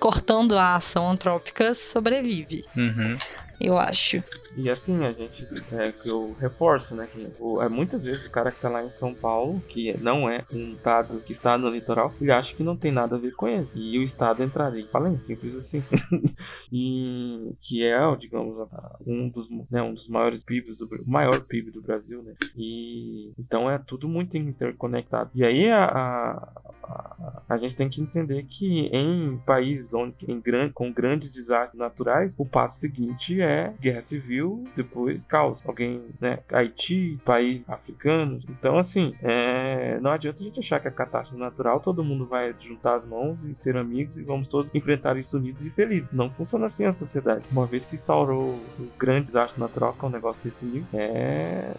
cortando 0.00 0.58
a 0.58 0.76
ação 0.76 1.10
antrópica, 1.10 1.74
sobrevive. 1.74 2.64
Uhum. 2.76 3.16
Eu 3.60 3.78
acho. 3.78 4.22
E 4.56 4.70
assim, 4.70 5.04
a 5.04 5.12
gente, 5.12 5.46
é, 5.72 5.92
que 5.92 6.08
eu 6.08 6.34
reforço, 6.40 6.94
né? 6.94 7.06
Que 7.06 7.28
o, 7.38 7.62
é, 7.62 7.68
muitas 7.68 8.02
vezes 8.02 8.26
o 8.26 8.30
cara 8.30 8.50
que 8.50 8.60
tá 8.60 8.68
lá 8.68 8.84
em 8.84 8.90
São 8.98 9.14
Paulo, 9.14 9.60
que 9.68 9.96
não 9.98 10.28
é 10.28 10.44
um 10.52 10.72
estado 10.72 11.20
que 11.20 11.32
está 11.32 11.56
no 11.58 11.70
litoral, 11.70 12.12
ele 12.20 12.32
acha 12.32 12.54
que 12.54 12.62
não 12.62 12.76
tem 12.76 12.90
nada 12.90 13.16
a 13.16 13.18
ver 13.18 13.32
com 13.32 13.46
ele. 13.46 13.68
E 13.74 13.98
o 13.98 14.02
estado 14.02 14.42
entraria 14.42 14.82
em 14.82 14.88
falência, 14.88 15.24
simples 15.26 15.54
assim. 15.56 15.82
e 16.72 17.52
que 17.62 17.84
é, 17.84 17.98
digamos, 18.16 18.68
um 19.06 19.28
dos, 19.28 19.48
né, 19.70 19.82
um 19.82 19.94
dos 19.94 20.08
maiores 20.08 20.42
PIBs 20.42 20.76
do 20.76 20.88
maior 21.06 21.40
PIB 21.40 21.70
do 21.70 21.82
Brasil, 21.82 22.22
né? 22.22 22.34
E 22.56 23.32
então 23.38 23.70
é 23.70 23.78
tudo 23.78 24.08
muito 24.08 24.36
interconectado. 24.36 25.30
E 25.34 25.44
aí 25.44 25.68
a, 25.70 25.84
a, 25.84 27.42
a, 27.48 27.58
gente 27.58 27.76
tem 27.76 27.88
que 27.88 28.00
entender 28.00 28.44
que 28.44 28.86
em 28.92 29.38
países 29.46 29.92
onde, 29.92 30.14
em 30.26 30.42
com 30.72 30.92
grandes 30.92 31.30
desastres 31.30 31.78
naturais, 31.78 32.32
o 32.36 32.46
passo 32.46 32.80
seguinte 32.80 33.40
é 33.40 33.74
guerra 33.80 34.02
civil 34.02 34.37
depois 34.76 35.22
caos. 35.24 35.58
Alguém, 35.66 36.02
né? 36.20 36.38
Haiti, 36.52 37.18
país 37.24 37.62
africanos. 37.68 38.44
Então, 38.48 38.78
assim, 38.78 39.14
é... 39.22 39.98
não 40.00 40.10
adianta 40.10 40.40
a 40.40 40.44
gente 40.44 40.60
achar 40.60 40.80
que 40.80 40.88
a 40.88 40.92
catástrofe 40.92 41.38
natural 41.38 41.80
todo 41.80 42.04
mundo 42.04 42.26
vai 42.26 42.54
juntar 42.60 42.96
as 42.96 43.06
mãos 43.06 43.38
e 43.44 43.54
ser 43.62 43.76
amigos 43.76 44.16
e 44.16 44.22
vamos 44.22 44.48
todos 44.48 44.74
enfrentar 44.74 45.16
isso 45.16 45.36
unidos 45.36 45.64
e 45.64 45.70
felizes. 45.70 46.08
Não 46.12 46.30
funciona 46.30 46.66
assim 46.66 46.84
a 46.84 46.94
sociedade. 46.94 47.44
Uma 47.50 47.66
vez 47.66 47.84
se 47.84 47.96
instaurou 47.96 48.58
o 48.78 48.88
grande 48.98 49.26
desastre 49.26 49.60
natural, 49.60 49.94
que 49.94 50.04
é 50.04 50.08
um 50.08 50.12
negócio 50.12 50.42
desse 50.42 50.64
nível, 50.64 50.86
é 50.92 51.74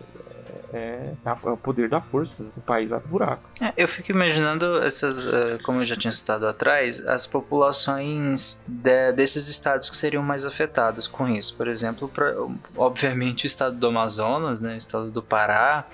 é, 0.73 1.13
é, 1.25 1.49
o 1.49 1.57
poder 1.57 1.89
da 1.89 2.01
força. 2.01 2.33
O 2.39 2.61
país 2.61 2.89
vai 2.89 2.99
pro 2.99 3.09
buraco. 3.09 3.43
É, 3.61 3.73
eu 3.77 3.87
fico 3.87 4.11
imaginando 4.11 4.77
essas, 4.77 5.25
eh, 5.25 5.57
como 5.63 5.81
eu 5.81 5.85
já 5.85 5.95
tinha 5.95 6.11
citado 6.11 6.47
atrás, 6.47 7.05
as 7.05 7.25
populações 7.25 8.63
de, 8.67 9.11
desses 9.13 9.47
estados 9.49 9.89
que 9.89 9.95
seriam 9.95 10.23
mais 10.23 10.45
afetados 10.45 11.07
com 11.07 11.27
isso. 11.27 11.55
Por 11.57 11.67
exemplo, 11.67 12.07
pra, 12.07 12.33
obviamente 12.75 13.45
o 13.45 13.47
estado 13.47 13.75
do 13.75 13.87
Amazonas, 13.87 14.61
né, 14.61 14.73
o 14.73 14.77
estado 14.77 15.09
do 15.11 15.21
Pará 15.21 15.85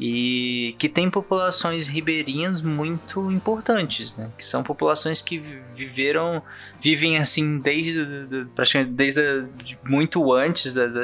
e 0.00 0.76
que 0.78 0.88
tem 0.88 1.10
populações 1.10 1.88
ribeirinhas 1.88 2.62
muito 2.62 3.32
importantes, 3.32 4.16
né? 4.16 4.30
Que 4.38 4.46
são 4.46 4.62
populações 4.62 5.20
que 5.20 5.38
viveram, 5.74 6.40
vivem 6.80 7.16
assim 7.18 7.58
desde 7.58 8.46
praticamente 8.54 8.92
desde 8.92 9.48
muito 9.84 10.32
antes 10.32 10.72
da, 10.72 10.86
da, 10.86 11.02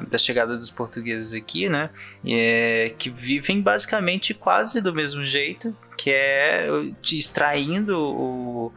da, 0.00 0.18
chegada 0.18 0.54
dos 0.54 0.70
portugueses 0.70 1.32
aqui, 1.32 1.68
né? 1.68 1.88
É, 2.26 2.92
que 2.98 3.08
vivem 3.08 3.62
basicamente 3.62 4.34
quase 4.34 4.82
do 4.82 4.94
mesmo 4.94 5.24
jeito, 5.24 5.74
que 5.96 6.10
é 6.10 6.68
extraindo 7.02 7.98
o 7.98 8.72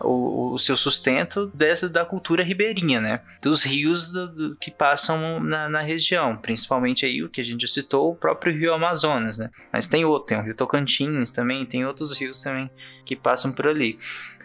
o, 0.00 0.52
o, 0.52 0.58
seu 0.58 0.76
sustento 0.76 1.50
dessa 1.54 1.88
da 1.88 2.04
cultura 2.04 2.42
ribeirinha, 2.42 3.00
né? 3.00 3.20
Dos 3.40 3.62
rios 3.62 4.10
do, 4.10 4.28
do, 4.28 4.56
que 4.56 4.70
passam 4.70 5.40
na, 5.40 5.68
na, 5.68 5.80
região, 5.80 6.36
principalmente 6.36 7.06
aí 7.06 7.22
o 7.22 7.28
que 7.28 7.40
a 7.40 7.44
gente 7.44 7.62
já 7.62 7.68
citou, 7.68 8.12
o 8.12 8.16
próprio 8.16 8.52
rio 8.52 8.74
Amazonas, 8.74 9.38
né? 9.38 9.50
Mas 9.72 9.86
tem 9.86 10.04
outro, 10.04 10.28
tem 10.28 10.38
o 10.38 10.42
rio 10.42 10.54
Tocantins 10.54 11.30
também, 11.30 11.64
tem 11.64 11.84
outros 11.84 12.18
rios 12.18 12.40
também 12.42 12.70
que 13.04 13.16
passam 13.16 13.52
por 13.52 13.66
ali. 13.66 13.98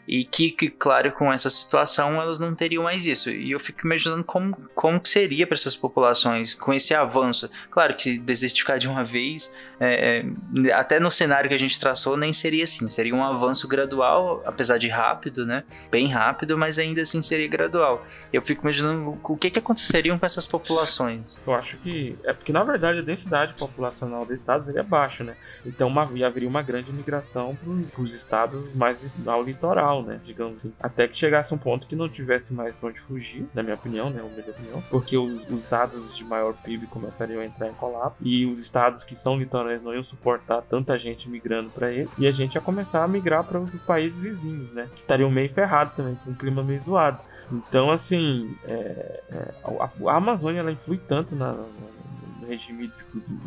E 0.07 0.23
que, 0.25 0.51
que, 0.51 0.69
claro, 0.69 1.11
com 1.11 1.31
essa 1.31 1.49
situação 1.49 2.21
elas 2.21 2.39
não 2.39 2.53
teriam 2.53 2.83
mais 2.83 3.05
isso. 3.05 3.29
E 3.29 3.51
eu 3.51 3.59
fico 3.59 3.85
imaginando 3.85 4.23
como, 4.23 4.55
como 4.75 4.99
que 4.99 5.09
seria 5.09 5.45
para 5.47 5.55
essas 5.55 5.75
populações 5.75 6.53
com 6.53 6.73
esse 6.73 6.93
avanço. 6.93 7.49
Claro 7.69 7.95
que 7.95 8.01
se 8.01 8.19
desertificar 8.19 8.77
de 8.77 8.87
uma 8.87 9.03
vez, 9.03 9.53
é, 9.79 10.23
é, 10.65 10.73
até 10.73 10.99
no 10.99 11.09
cenário 11.09 11.47
que 11.47 11.55
a 11.55 11.59
gente 11.59 11.79
traçou, 11.79 12.17
nem 12.17 12.33
seria 12.33 12.63
assim. 12.63 12.87
Seria 12.87 13.15
um 13.15 13.23
avanço 13.23 13.67
gradual, 13.67 14.41
apesar 14.45 14.77
de 14.77 14.87
rápido, 14.87 15.45
né? 15.45 15.63
Bem 15.89 16.07
rápido, 16.07 16.57
mas 16.57 16.77
ainda 16.77 17.01
assim 17.01 17.21
seria 17.21 17.47
gradual. 17.47 18.05
Eu 18.31 18.41
fico 18.41 18.63
imaginando 18.63 19.19
o 19.23 19.37
que, 19.37 19.49
que 19.49 19.59
aconteceria 19.59 20.17
com 20.17 20.25
essas 20.25 20.45
populações. 20.45 21.41
Eu 21.45 21.53
acho 21.53 21.77
que. 21.77 22.17
É 22.23 22.33
porque, 22.33 22.51
na 22.51 22.63
verdade, 22.63 22.99
a 22.99 23.01
densidade 23.01 23.53
populacional 23.55 24.25
dos 24.25 24.39
estados 24.39 24.65
seria 24.65 24.83
baixa, 24.83 25.23
né? 25.23 25.35
Então 25.65 25.87
uma, 25.87 26.03
haveria 26.03 26.49
uma 26.49 26.61
grande 26.61 26.91
migração 26.91 27.55
para 27.55 28.01
os 28.03 28.13
estados 28.13 28.73
mais 28.73 28.97
ao 29.25 29.43
litoral, 29.43 29.90
né? 30.01 30.19
Digamos 30.23 30.57
assim. 30.57 30.73
Até 30.79 31.07
que 31.07 31.17
chegasse 31.17 31.53
um 31.53 31.57
ponto 31.57 31.87
que 31.87 31.95
não 31.95 32.07
tivesse 32.07 32.53
mais 32.53 32.73
para 32.75 32.89
onde 32.89 32.99
fugir, 33.01 33.45
na 33.53 33.61
minha 33.61 33.75
opinião, 33.75 34.09
né? 34.09 34.21
Minha 34.21 34.49
opinião. 34.49 34.83
Porque 34.89 35.17
os, 35.17 35.49
os, 35.49 35.63
estados 35.63 36.15
de 36.15 36.23
maior 36.23 36.53
PIB 36.63 36.87
começariam 36.87 37.41
a 37.41 37.45
entrar 37.45 37.67
em 37.67 37.73
colapso. 37.73 38.17
E 38.21 38.45
os 38.45 38.59
estados 38.59 39.03
que 39.03 39.15
são 39.17 39.37
litorais 39.37 39.83
não 39.83 39.93
iam 39.93 40.03
suportar 40.03 40.61
tanta 40.61 40.97
gente 40.97 41.29
migrando 41.29 41.69
para 41.71 41.91
eles. 41.91 42.09
E 42.17 42.25
a 42.25 42.31
gente 42.31 42.55
ia 42.55 42.61
começar 42.61 43.03
a 43.03 43.07
migrar 43.07 43.43
para 43.43 43.59
os 43.59 43.71
países 43.83 44.17
vizinhos, 44.17 44.71
né? 44.73 44.87
Que 44.93 45.01
estariam 45.01 45.29
meio 45.29 45.53
ferrados 45.53 45.93
também, 45.95 46.15
com 46.15 46.31
um 46.31 46.35
clima 46.35 46.63
meio 46.63 46.81
zoado. 46.83 47.19
Então, 47.51 47.91
assim, 47.91 48.55
é, 48.65 49.21
é, 49.29 49.53
a, 49.63 50.09
a, 50.09 50.15
Amazônia 50.15 50.59
ela 50.59 50.71
influi 50.71 50.97
tanto 51.07 51.35
na, 51.35 51.51
na 51.51 51.65
regime, 52.51 52.91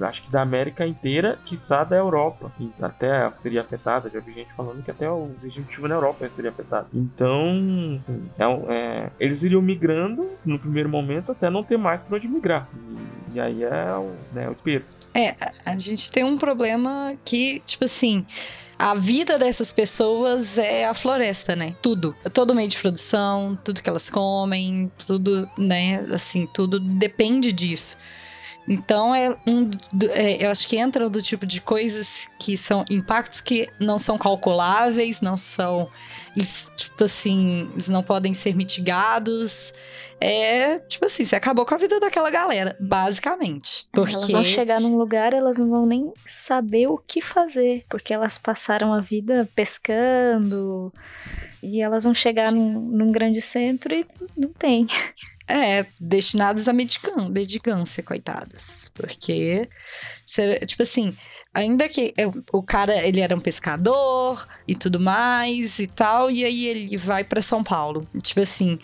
acho 0.00 0.22
que 0.22 0.30
da 0.30 0.42
América 0.42 0.86
inteira, 0.86 1.38
quiçá 1.44 1.84
da 1.84 1.96
Europa. 1.96 2.50
Até 2.80 3.30
seria 3.42 3.60
afetada, 3.60 4.10
já 4.10 4.20
vi 4.20 4.32
gente 4.32 4.52
falando 4.54 4.82
que 4.82 4.90
até 4.90 5.08
o 5.08 5.30
regime 5.42 5.66
de 5.66 5.80
na 5.82 5.94
Europa 5.94 6.30
seria 6.34 6.50
afetado. 6.50 6.88
Então, 6.94 8.00
assim, 8.00 8.30
é, 8.38 8.74
é, 8.74 9.10
eles 9.20 9.42
iriam 9.42 9.60
migrando 9.60 10.30
no 10.44 10.58
primeiro 10.58 10.88
momento 10.88 11.32
até 11.32 11.50
não 11.50 11.62
ter 11.62 11.76
mais 11.76 12.00
para 12.02 12.16
onde 12.16 12.28
migrar. 12.28 12.68
E, 12.74 13.36
e, 13.36 13.40
aí 13.40 13.62
é 13.62 13.94
o, 13.94 14.14
né, 14.32 14.48
o. 14.48 14.56
É, 15.16 15.36
a 15.64 15.76
gente 15.76 16.10
tem 16.10 16.24
um 16.24 16.38
problema 16.38 17.14
que, 17.24 17.60
tipo 17.60 17.84
assim 17.84 18.24
a 18.78 18.94
vida 18.94 19.38
dessas 19.38 19.72
pessoas 19.72 20.58
é 20.58 20.84
a 20.86 20.94
floresta, 20.94 21.54
né? 21.54 21.74
Tudo. 21.80 22.14
Todo 22.32 22.54
meio 22.54 22.68
de 22.68 22.78
produção, 22.78 23.56
tudo 23.62 23.82
que 23.82 23.88
elas 23.88 24.10
comem, 24.10 24.90
tudo, 25.06 25.48
né? 25.56 26.00
Assim, 26.12 26.46
tudo 26.52 26.80
depende 26.80 27.52
disso. 27.52 27.96
Então 28.66 29.14
é 29.14 29.30
um, 29.46 29.70
é, 30.10 30.44
eu 30.44 30.50
acho 30.50 30.66
que 30.66 30.76
entra 30.76 31.08
do 31.10 31.20
tipo 31.20 31.44
de 31.44 31.60
coisas 31.60 32.28
que 32.38 32.56
são 32.56 32.84
impactos 32.90 33.40
que 33.40 33.68
não 33.78 33.98
são 33.98 34.16
calculáveis, 34.16 35.20
não 35.20 35.36
são, 35.36 35.88
eles, 36.34 36.70
tipo 36.76 37.04
assim, 37.04 37.68
eles 37.72 37.88
não 37.88 38.02
podem 38.02 38.32
ser 38.32 38.56
mitigados. 38.56 39.72
É 40.20 40.78
tipo 40.78 41.04
assim, 41.04 41.24
você 41.24 41.36
acabou 41.36 41.66
com 41.66 41.74
a 41.74 41.78
vida 41.78 42.00
daquela 42.00 42.30
galera, 42.30 42.74
basicamente. 42.80 43.86
Porque... 43.92 44.14
Elas 44.14 44.30
vão 44.30 44.44
chegar 44.44 44.80
num 44.80 44.96
lugar, 44.96 45.34
elas 45.34 45.58
não 45.58 45.68
vão 45.68 45.84
nem 45.84 46.12
saber 46.26 46.86
o 46.86 46.96
que 46.96 47.20
fazer, 47.20 47.84
porque 47.90 48.14
elas 48.14 48.38
passaram 48.38 48.94
a 48.94 49.00
vida 49.00 49.48
pescando 49.54 50.92
e 51.62 51.80
elas 51.80 52.04
vão 52.04 52.14
chegar 52.14 52.52
num, 52.52 52.78
num 52.78 53.10
grande 53.10 53.40
centro 53.40 53.94
e 53.94 54.06
não 54.36 54.50
tem. 54.50 54.86
É, 55.46 55.86
destinados 56.00 56.68
à 56.68 56.72
medicância, 56.72 58.02
coitados. 58.02 58.90
Porque, 58.94 59.68
tipo 60.66 60.82
assim, 60.82 61.14
ainda 61.52 61.88
que 61.88 62.12
o 62.52 62.62
cara 62.62 63.06
ele 63.06 63.20
era 63.20 63.36
um 63.36 63.40
pescador 63.40 64.46
e 64.66 64.74
tudo 64.74 64.98
mais 64.98 65.78
e 65.78 65.86
tal, 65.86 66.30
e 66.30 66.44
aí 66.44 66.66
ele 66.66 66.96
vai 66.96 67.22
para 67.22 67.40
São 67.40 67.62
Paulo. 67.62 68.06
Tipo 68.22 68.40
assim, 68.40 68.78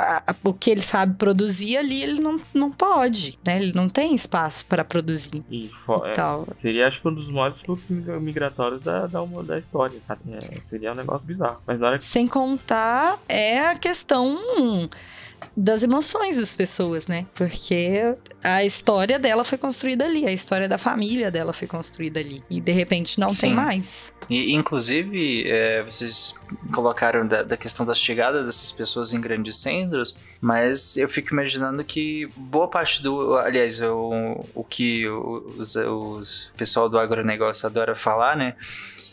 a, 0.00 0.34
o 0.44 0.52
que 0.52 0.70
ele 0.70 0.80
sabe 0.80 1.14
produzir 1.16 1.76
ali, 1.76 2.02
ele 2.02 2.20
não, 2.20 2.40
não 2.54 2.70
pode, 2.70 3.38
né? 3.44 3.56
Ele 3.56 3.72
não 3.72 3.88
tem 3.88 4.14
espaço 4.14 4.64
para 4.66 4.84
produzir. 4.84 5.42
E, 5.50 5.66
e 5.66 6.12
tal. 6.14 6.46
É, 6.50 6.62
seria, 6.62 6.88
acho 6.88 7.00
que, 7.00 7.08
um 7.08 7.14
dos 7.14 7.30
maiores 7.30 7.60
fluxos 7.60 7.90
migratórios 7.90 8.82
da, 8.82 9.06
da, 9.06 9.20
da 9.24 9.58
história. 9.58 9.98
É, 10.08 10.60
seria 10.68 10.92
um 10.92 10.96
negócio 10.96 11.26
bizarro. 11.26 11.60
Mas 11.66 11.78
na 11.78 11.88
hora 11.88 11.98
que... 11.98 12.04
Sem 12.04 12.26
contar, 12.26 13.18
é 13.28 13.60
a 13.60 13.76
questão 13.76 14.38
das 15.56 15.82
emoções 15.82 16.36
das 16.36 16.54
pessoas, 16.54 17.06
né? 17.06 17.26
Porque 17.34 18.14
a 18.42 18.64
história 18.64 19.18
dela 19.18 19.44
foi 19.44 19.58
construída 19.58 20.04
ali, 20.04 20.26
a 20.26 20.32
história 20.32 20.68
da 20.68 20.78
família 20.78 21.30
dela 21.30 21.52
foi 21.52 21.68
construída 21.68 22.20
ali. 22.20 22.40
E 22.48 22.60
de 22.60 22.72
repente 22.72 23.18
não 23.18 23.30
Sim. 23.30 23.40
tem 23.40 23.54
mais. 23.54 24.12
E, 24.28 24.54
inclusive, 24.54 25.44
é, 25.46 25.82
vocês 25.82 26.34
colocaram 26.72 27.26
da, 27.26 27.42
da, 27.42 27.56
questão 27.56 27.84
da 27.84 27.94
chegada 27.94 28.44
dessas 28.44 28.70
pessoas 28.70 29.12
em 29.12 29.20
grandes 29.20 29.56
centros, 29.56 29.89
mas 30.40 30.96
eu 30.96 31.08
fico 31.08 31.32
imaginando 31.32 31.84
que 31.84 32.26
boa 32.36 32.68
parte 32.68 33.02
do. 33.02 33.36
Aliás, 33.36 33.82
o, 33.82 34.44
o 34.54 34.64
que 34.64 35.08
os, 35.08 35.76
os 35.76 36.52
pessoal 36.56 36.88
do 36.88 36.98
agronegócio 36.98 37.66
adora 37.66 37.94
falar, 37.94 38.36
né? 38.36 38.54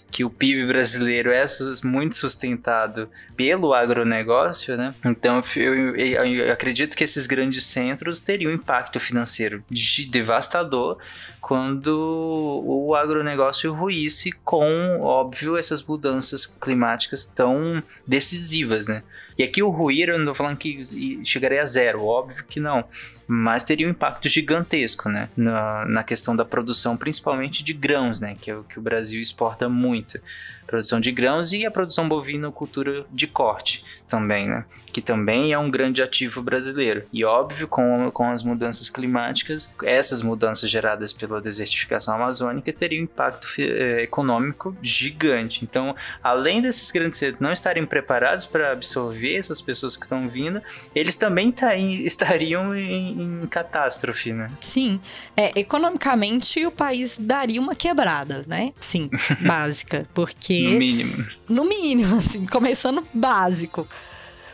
que 0.10 0.24
o 0.24 0.30
PIB 0.30 0.66
brasileiro 0.66 1.32
é 1.32 1.46
muito 1.84 2.16
sustentado 2.16 3.10
pelo 3.36 3.74
agronegócio, 3.74 4.76
né? 4.78 4.96
Então 5.06 5.44
eu, 5.56 5.96
eu, 5.96 6.26
eu 6.26 6.54
acredito 6.54 6.96
que 6.96 7.04
esses 7.04 7.28
grandes 7.28 7.66
centros 7.66 8.20
teriam 8.20 8.52
impacto 8.52 9.00
financeiro 9.00 9.64
de 9.70 10.06
devastador 10.06 10.98
quando 11.40 12.64
o 12.66 12.96
agronegócio 12.96 13.72
ruísse 13.74 14.32
com, 14.44 15.00
óbvio, 15.02 15.56
essas 15.56 15.84
mudanças 15.84 16.46
climáticas 16.46 17.26
tão 17.26 17.84
decisivas, 18.06 18.88
né? 18.88 19.04
E 19.38 19.44
aqui 19.44 19.62
o 19.62 19.70
ruir, 19.70 20.10
eu 20.10 20.18
não 20.18 20.26
tô 20.26 20.36
falando 20.36 20.58
que 20.58 20.84
chegaria 21.24 21.62
a 21.62 21.66
zero, 21.66 22.04
óbvio 22.04 22.44
que 22.48 22.60
não. 22.60 22.84
Mas 23.28 23.64
teria 23.64 23.88
um 23.88 23.92
impacto 23.92 24.28
gigantesco, 24.28 25.10
né? 25.10 25.30
Na, 25.38 25.86
na 25.86 26.04
questão 26.04 26.36
da 26.36 26.44
produção, 26.44 26.98
principalmente 26.98 27.64
de 27.64 27.74
grãos, 27.74 28.20
né? 28.20 28.36
Que 28.40 28.50
é 28.50 28.56
o 28.56 28.64
que 28.64 28.80
o 28.80 28.82
Brasil 28.82 29.22
exporta 29.22 29.70
muito 29.70 30.20
produção 30.68 31.00
de 31.00 31.12
grãos 31.12 31.54
e 31.54 31.66
a 31.66 31.72
produção 31.72 32.08
bovina-cultura 32.08 33.06
de 33.10 33.26
corte 33.26 33.84
também, 34.08 34.48
né? 34.48 34.66
Que 34.92 35.02
também 35.02 35.54
é 35.54 35.60
um 35.60 35.70
grande 35.70 36.02
ativo 36.02 36.42
brasileiro. 36.42 37.04
E 37.12 37.24
óbvio, 37.24 37.68
com, 37.68 38.10
com 38.12 38.30
as 38.30 38.44
mudanças 38.44 38.90
climáticas, 38.90 39.72
essas 39.84 40.22
mudanças 40.22 40.70
geradas 40.70 41.14
pela 41.14 41.42
desertificação 41.42 42.16
amazônica 42.16 42.72
teriam 42.74 43.02
um 43.02 43.04
impacto 43.04 43.48
eh, 43.60 44.04
econômico 44.04 44.76
gigante. 44.82 45.64
Então, 45.64 45.96
além 46.24 46.62
desses 46.62 46.90
grandes 46.90 47.20
centros 47.20 47.42
não 47.42 47.52
estarem 47.52 47.86
preparados 47.86 48.46
para 48.46 48.72
absorver 48.72 49.36
essas 49.36 49.62
pessoas 49.62 49.96
que 49.96 50.04
estão 50.04 50.28
vindo, 50.28 50.62
eles 50.96 51.16
também 51.16 51.52
tá 51.52 51.76
em, 51.76 52.04
estariam 52.08 52.76
em, 52.76 53.42
em, 53.44 53.48
catástrofe, 53.48 54.34
né? 54.34 54.50
Sim. 54.62 55.00
É, 55.36 55.58
economicamente, 55.60 56.66
o 56.66 56.72
país 56.72 57.18
daria 57.18 57.62
uma 57.62 57.76
quebrada, 57.76 58.44
né? 58.48 58.72
Sim, 58.80 59.10
básica. 59.46 60.08
Porque 60.14 60.57
no 60.64 60.80
mínimo. 60.80 61.26
No 61.50 61.66
mínimo, 61.66 62.16
assim, 62.18 62.46
começando 62.46 63.06
básico. 63.14 63.88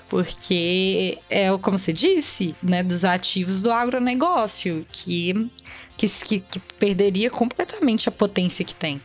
Porque 0.09 1.17
é, 1.29 1.49
como 1.57 1.77
você 1.77 1.91
disse, 1.91 2.55
né, 2.61 2.83
dos 2.83 3.03
ativos 3.03 3.61
do 3.63 3.71
agronegócio, 3.71 4.85
que 4.91 5.49
que, 6.03 6.39
que, 6.39 6.59
que, 6.59 6.73
perderia 6.77 7.29
completamente 7.29 8.09
a 8.09 8.11
potência 8.11 8.65
que 8.65 8.75
tem. 8.75 8.99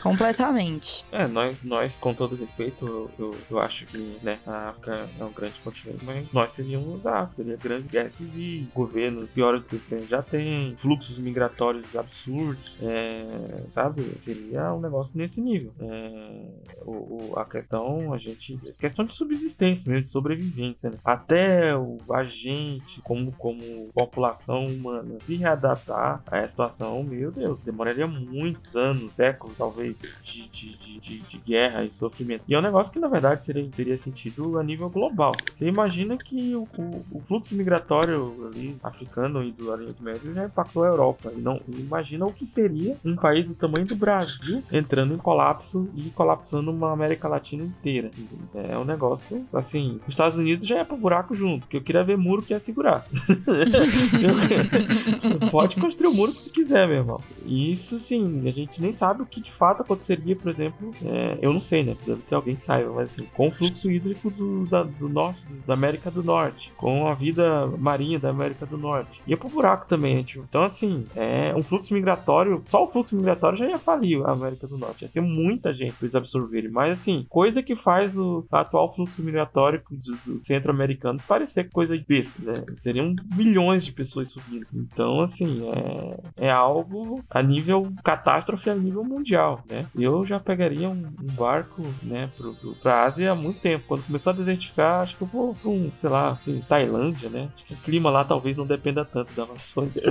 Completamente. 0.00 1.04
É, 1.10 1.26
nós, 1.26 1.56
nós 1.64 1.92
com 1.96 2.14
todo 2.14 2.36
respeito, 2.36 3.10
eu, 3.18 3.34
eu, 3.50 3.58
acho 3.58 3.84
que 3.86 4.18
né, 4.22 4.38
a 4.46 4.68
África 4.68 5.08
é 5.18 5.24
um 5.24 5.32
grande 5.32 5.58
continente, 5.64 6.04
mas 6.04 6.32
nós 6.32 6.52
seríamos 6.54 7.04
a 7.04 7.22
África, 7.22 7.42
seria 7.42 7.56
grande 7.56 7.88
guerra 7.88 8.10
civil, 8.10 8.68
governos 8.72 9.28
piores 9.30 9.62
do 9.62 9.78
que 9.78 9.94
a 9.94 9.98
já 10.02 10.22
tem, 10.22 10.76
fluxos 10.80 11.18
migratórios 11.18 11.84
absurdos, 11.96 12.76
é, 12.80 13.62
sabe? 13.74 14.04
Seria 14.24 14.72
um 14.72 14.80
negócio 14.80 15.10
nesse 15.14 15.40
nível. 15.40 15.72
É, 15.80 16.42
o, 16.82 16.92
o, 17.32 17.38
a 17.38 17.44
questão, 17.44 18.12
a 18.12 18.18
gente. 18.18 18.56
questão 18.78 19.04
de 19.04 19.14
subsistência 19.14 19.90
mesmo, 19.90 20.06
de 20.06 20.12
sobrevivência, 20.12 20.90
né? 20.90 20.98
Até 21.04 21.76
o, 21.76 21.98
a 22.10 22.22
gente, 22.22 23.00
como, 23.02 23.32
como 23.32 23.88
população 23.92 24.66
humana, 24.66 25.18
se 25.26 25.34
readaptar 25.34 26.22
a 26.26 26.35
situação, 26.44 27.02
meu 27.02 27.30
Deus, 27.30 27.58
demoraria 27.64 28.06
muitos 28.06 28.74
anos, 28.74 29.12
séculos 29.12 29.56
talvez, 29.56 29.96
de, 30.22 30.48
de, 30.48 31.00
de, 31.00 31.18
de, 31.20 31.38
guerra 31.38 31.84
e 31.84 31.90
sofrimento. 31.98 32.42
E 32.48 32.54
é 32.54 32.58
um 32.58 32.62
negócio 32.62 32.92
que 32.92 32.98
na 32.98 33.08
verdade 33.08 33.44
seria, 33.44 33.68
seria 33.72 33.98
sentido 33.98 34.58
a 34.58 34.64
nível 34.64 34.88
global. 34.88 35.32
Você 35.56 35.66
imagina 35.66 36.16
que 36.16 36.54
o, 36.54 36.66
o, 36.76 37.04
o 37.12 37.20
fluxo 37.26 37.54
migratório 37.54 38.46
ali, 38.46 38.76
africano 38.82 39.42
e 39.42 39.52
do 39.52 39.70
Oriente 39.70 40.02
Médio 40.02 40.34
já 40.34 40.46
impactou 40.46 40.84
a 40.84 40.88
Europa. 40.88 41.32
E 41.36 41.40
não 41.40 41.60
imagina 41.68 42.26
o 42.26 42.32
que 42.32 42.46
seria 42.46 42.96
um 43.04 43.16
país 43.16 43.46
do 43.46 43.54
tamanho 43.54 43.86
do 43.86 43.96
Brasil 43.96 44.62
entrando 44.72 45.14
em 45.14 45.18
colapso 45.18 45.88
e 45.94 46.10
colapsando 46.10 46.70
uma 46.70 46.92
América 46.92 47.28
Latina 47.28 47.64
inteira. 47.64 48.10
É 48.54 48.76
um 48.78 48.84
negócio 48.84 49.44
assim, 49.52 50.00
os 50.02 50.08
Estados 50.08 50.38
Unidos 50.38 50.66
já 50.66 50.78
é 50.78 50.84
pro 50.84 50.96
buraco 50.96 51.34
junto, 51.34 51.60
porque 51.60 51.76
eu 51.76 51.82
queria 51.82 52.04
ver 52.04 52.16
muro 52.16 52.42
que 52.42 52.52
ia 52.52 52.60
segurar. 52.60 53.06
Pode 55.50 55.76
construir 55.76 56.15
muro 56.16 56.32
que 56.32 56.50
quiser, 56.50 56.86
meu 56.88 56.96
irmão. 56.96 57.20
Isso, 57.44 58.00
sim, 58.00 58.48
a 58.48 58.50
gente 58.50 58.80
nem 58.80 58.92
sabe 58.92 59.22
o 59.22 59.26
que 59.26 59.40
de 59.40 59.52
fato 59.52 59.82
aconteceria, 59.82 60.34
por 60.34 60.50
exemplo, 60.50 60.90
é, 61.04 61.38
eu 61.40 61.52
não 61.52 61.60
sei, 61.60 61.84
né? 61.84 61.96
Deve 62.06 62.22
ter 62.22 62.34
alguém 62.34 62.56
que 62.56 62.64
saiba, 62.64 62.92
mas 62.92 63.12
assim, 63.12 63.26
com 63.34 63.48
o 63.48 63.50
fluxo 63.50 63.90
hídrico 63.90 64.30
do, 64.30 64.66
da, 64.66 64.82
do 64.82 65.08
norte, 65.08 65.40
da 65.66 65.74
América 65.74 66.10
do 66.10 66.22
Norte, 66.22 66.72
com 66.76 67.06
a 67.06 67.14
vida 67.14 67.66
marinha 67.78 68.18
da 68.18 68.30
América 68.30 68.66
do 68.66 68.76
Norte. 68.76 69.20
Ia 69.26 69.36
pro 69.36 69.48
buraco 69.48 69.86
também, 69.88 70.22
tipo. 70.24 70.44
Então, 70.48 70.64
assim, 70.64 71.04
é 71.14 71.54
um 71.54 71.62
fluxo 71.62 71.92
migratório, 71.92 72.62
só 72.68 72.84
o 72.84 72.90
fluxo 72.90 73.14
migratório 73.14 73.58
já 73.58 73.66
ia 73.66 73.78
falir 73.78 74.24
a 74.24 74.32
América 74.32 74.66
do 74.66 74.78
Norte. 74.78 75.04
Ia 75.04 75.10
ter 75.10 75.20
muita 75.20 75.72
gente 75.74 75.92
pra 75.92 76.06
eles 76.06 76.14
absorverem. 76.14 76.70
Mas, 76.70 76.98
assim, 77.00 77.26
coisa 77.28 77.62
que 77.62 77.76
faz 77.76 78.16
o 78.16 78.44
atual 78.50 78.94
fluxo 78.94 79.22
migratório 79.22 79.82
do, 79.90 80.16
do 80.24 80.44
centro-americano 80.44 81.20
parecer 81.26 81.70
coisa 81.70 81.96
besta, 82.06 82.42
né? 82.42 82.64
Seriam 82.82 83.14
milhões 83.34 83.84
de 83.84 83.92
pessoas 83.92 84.30
subindo. 84.30 84.66
Então, 84.74 85.20
assim, 85.22 85.68
é 85.68 86.05
é, 86.36 86.50
algo 86.50 87.22
a 87.30 87.42
nível 87.42 87.92
catástrofe 88.04 88.70
a 88.70 88.74
nível 88.74 89.04
mundial, 89.04 89.62
né? 89.68 89.86
Eu 89.94 90.26
já 90.26 90.38
pegaria 90.40 90.88
um, 90.88 91.06
um 91.22 91.32
barco, 91.34 91.82
né, 92.02 92.30
pro, 92.36 92.54
pro, 92.54 92.74
pra 92.76 93.04
Ásia 93.04 93.32
há 93.32 93.34
muito 93.34 93.60
tempo. 93.60 93.84
Quando 93.86 94.04
começou 94.04 94.32
a 94.32 94.36
desertificar, 94.36 95.02
acho 95.02 95.16
que 95.16 95.22
eu 95.22 95.28
vou 95.28 95.54
pra 95.54 95.70
um, 95.70 95.90
sei 96.00 96.10
lá, 96.10 96.30
assim, 96.30 96.62
Tailândia, 96.68 97.28
né? 97.28 97.48
Acho 97.54 97.64
que 97.66 97.74
o 97.74 97.78
clima 97.78 98.10
lá 98.10 98.24
talvez 98.24 98.56
não 98.56 98.66
dependa 98.66 99.04
tanto 99.04 99.32
da 99.34 99.44
Amazônia. 99.44 100.02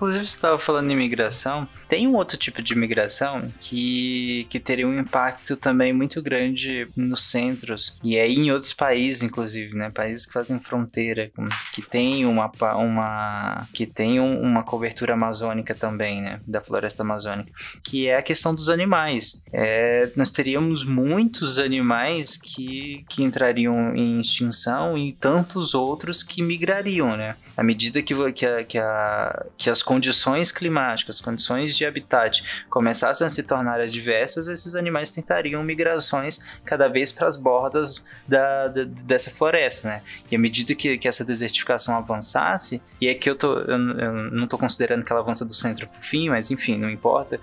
Inclusive, 0.00 0.26
você 0.26 0.34
estava 0.34 0.58
falando 0.58 0.86
de 0.86 0.94
imigração. 0.94 1.68
Tem 1.86 2.08
um 2.08 2.14
outro 2.14 2.38
tipo 2.38 2.62
de 2.62 2.72
imigração 2.72 3.52
que, 3.60 4.46
que 4.48 4.58
teria 4.58 4.88
um 4.88 4.98
impacto 4.98 5.58
também 5.58 5.92
muito 5.92 6.22
grande 6.22 6.88
nos 6.96 7.24
centros 7.24 7.98
e 8.02 8.18
aí 8.18 8.34
em 8.34 8.50
outros 8.50 8.72
países, 8.72 9.22
inclusive, 9.22 9.76
né? 9.76 9.90
Países 9.90 10.24
que 10.24 10.32
fazem 10.32 10.58
fronteira, 10.58 11.30
que 11.74 11.82
tem 11.82 12.24
uma, 12.24 12.50
uma 12.76 13.68
que 13.74 13.84
tem 13.84 14.18
uma 14.20 14.62
cobertura 14.62 15.12
amazônica 15.12 15.74
também, 15.74 16.22
né? 16.22 16.40
Da 16.46 16.62
floresta 16.62 17.02
amazônica, 17.02 17.52
que 17.84 18.08
é 18.08 18.16
a 18.16 18.22
questão 18.22 18.54
dos 18.54 18.70
animais. 18.70 19.44
É, 19.52 20.10
nós 20.16 20.30
teríamos 20.30 20.82
muitos 20.82 21.58
animais 21.58 22.38
que, 22.38 23.04
que 23.06 23.22
entrariam 23.22 23.94
em 23.94 24.18
extinção 24.18 24.96
e 24.96 25.12
tantos 25.12 25.74
outros 25.74 26.22
que 26.22 26.42
migrariam, 26.42 27.18
né? 27.18 27.36
À 27.54 27.62
medida 27.62 28.00
que, 28.00 28.14
que, 28.32 28.46
a, 28.46 28.64
que, 28.64 28.78
a, 28.78 29.46
que 29.58 29.68
as 29.68 29.82
condições 29.90 30.52
climáticas, 30.52 31.20
condições 31.20 31.76
de 31.76 31.84
habitat 31.84 32.64
começassem 32.70 33.26
a 33.26 33.30
se 33.30 33.42
tornar 33.42 33.80
adversas, 33.80 34.46
esses 34.46 34.76
animais 34.76 35.10
tentariam 35.10 35.64
migrações 35.64 36.38
cada 36.64 36.86
vez 36.86 37.10
para 37.10 37.26
as 37.26 37.36
bordas 37.36 38.00
da, 38.28 38.68
da, 38.68 38.84
dessa 38.84 39.32
floresta, 39.32 39.88
né? 39.88 40.02
E 40.30 40.36
à 40.36 40.38
medida 40.38 40.76
que, 40.76 40.96
que 40.96 41.08
essa 41.08 41.24
desertificação 41.24 41.96
avançasse, 41.96 42.80
e 43.00 43.08
aqui 43.08 43.28
eu, 43.28 43.34
tô, 43.34 43.58
eu, 43.62 43.98
eu 43.98 44.12
não 44.30 44.44
estou 44.44 44.60
considerando 44.60 45.04
que 45.04 45.10
ela 45.10 45.22
avança 45.22 45.44
do 45.44 45.52
centro 45.52 45.88
para 45.88 45.98
o 45.98 46.04
fim, 46.04 46.28
mas 46.28 46.52
enfim, 46.52 46.78
não 46.78 46.88
importa, 46.88 47.40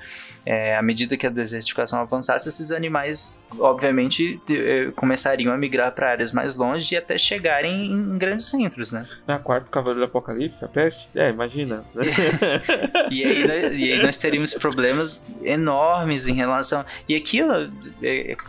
é, 0.50 0.78
à 0.78 0.82
medida 0.82 1.18
que 1.18 1.28
a 1.28 1.30
desertificação 1.30 2.00
avançasse, 2.00 2.48
esses 2.48 2.72
animais, 2.72 3.44
obviamente, 3.60 4.40
de, 4.48 4.58
eh, 4.58 4.92
começariam 4.96 5.54
a 5.54 5.58
migrar 5.58 5.92
para 5.92 6.10
áreas 6.10 6.32
mais 6.32 6.56
longe 6.56 6.96
e 6.96 6.98
até 6.98 7.18
chegarem 7.18 7.92
em, 7.92 8.18
grandes 8.18 8.46
centros, 8.46 8.94
né? 8.94 9.06
É 9.28 9.34
a 9.34 9.40
quarta 9.40 9.68
Cavaleiro 9.70 10.00
do 10.00 10.06
Apocalipse, 10.06 10.64
a 10.64 10.70
peste? 10.70 11.06
É, 11.14 11.32
imagina. 11.32 11.84
e, 13.12 13.26
aí, 13.26 13.78
e 13.78 13.92
aí 13.92 14.02
nós 14.02 14.16
teríamos 14.16 14.54
problemas 14.54 15.28
enormes 15.44 16.28
em 16.28 16.34
relação. 16.34 16.86
E 17.10 17.16
aqui 17.16 17.40
eu, 17.40 17.70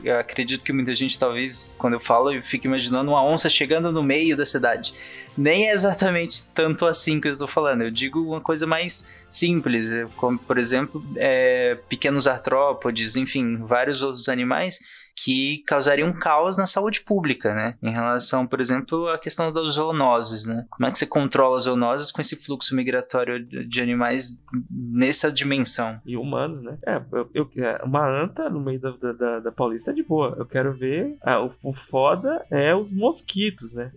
eu 0.05 0.21
acredito 0.21 0.65
que 0.65 0.73
muita 0.73 0.95
gente, 0.95 1.19
talvez, 1.19 1.75
quando 1.79 1.95
eu 1.95 2.01
falo, 2.01 2.33
eu 2.33 2.41
fico 2.41 2.69
imaginando 2.69 3.11
uma 3.11 3.25
onça 3.25 3.49
chegando 3.49 3.91
no 3.91 4.05
meio 4.05 4.37
da 4.37 4.47
cidade 4.47 4.95
nem 5.39 5.69
é 5.69 5.73
exatamente 5.73 6.49
tanto 6.53 6.85
assim 6.85 7.21
que 7.21 7.29
eu 7.29 7.33
estou 7.33 7.47
falando. 7.47 7.83
Eu 7.83 7.93
digo 7.93 8.21
uma 8.21 8.41
coisa 8.41 8.67
mais 8.67 9.25
simples, 9.31 9.89
como 10.17 10.37
por 10.37 10.59
exemplo, 10.59 11.03
é, 11.17 11.79
pequenos 11.89 12.27
artrópodes, 12.27 13.17
enfim, 13.17 13.57
vários 13.59 14.03
outros 14.03 14.29
animais 14.29 14.79
que 15.25 15.65
causariam 15.67 16.13
caos 16.13 16.57
na 16.57 16.65
saúde 16.65 17.01
pública, 17.01 17.55
né? 17.55 17.75
Em 17.83 17.91
relação, 17.91 18.47
por 18.47 18.61
exemplo, 18.61 19.09
à 19.09 19.19
questão 19.19 19.53
das 19.53 19.75
zoonoses, 19.75 20.47
né? 20.47 20.65
Como 20.71 20.87
é 20.87 20.91
que 20.93 20.99
você 20.99 21.07
controla 21.07 21.57
as 21.57 21.65
zoonoses 21.65 22.13
com 22.13 22.21
esse 22.21 22.37
fluxo 22.37 22.75
migratório 22.75 23.45
de 23.45 23.81
animais 23.81 24.45
nessa 24.71 25.31
dimensão? 25.33 26.01
E 26.07 26.17
humanos, 26.17 26.63
né? 26.63 26.79
É, 26.87 27.03
eu, 27.13 27.31
eu, 27.35 27.51
é, 27.57 27.83
uma 27.85 28.07
anta 28.07 28.49
no 28.49 28.61
meio 28.61 28.81
da, 28.81 28.93
da, 29.13 29.41
da 29.41 29.53
Paulista 29.53 29.91
é 29.91 29.95
de 29.95 30.03
boa. 30.05 30.37
Eu 30.39 30.47
quero 30.47 30.73
ver. 30.73 31.17
Ah, 31.23 31.43
o, 31.43 31.53
o 31.63 31.73
foda 31.73 32.45
é 32.51 32.75
os 32.75 32.91
mosquitos, 32.93 33.73
né? 33.73 33.91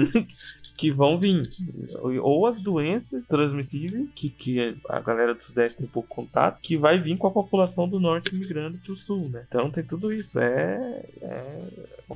que 0.78 0.92
vão 0.92 1.18
vir. 1.18 1.50
Ou 2.22 2.46
as 2.46 2.62
doenças 2.62 3.26
transmissíveis, 3.26 4.08
que, 4.14 4.30
que 4.30 4.78
a 4.88 5.00
galera 5.00 5.34
do 5.34 5.42
Sudeste 5.42 5.78
tem 5.78 5.88
pouco 5.88 6.08
contato, 6.08 6.60
que 6.62 6.76
vai 6.76 7.00
vir 7.00 7.18
com 7.18 7.26
a 7.26 7.32
população 7.32 7.88
do 7.88 7.98
Norte 7.98 8.34
migrando 8.34 8.78
pro 8.78 8.96
Sul, 8.96 9.28
né? 9.28 9.44
Então 9.48 9.70
tem 9.70 9.82
tudo 9.82 10.12
isso. 10.12 10.38
É. 10.38 11.04
é... 11.20 11.68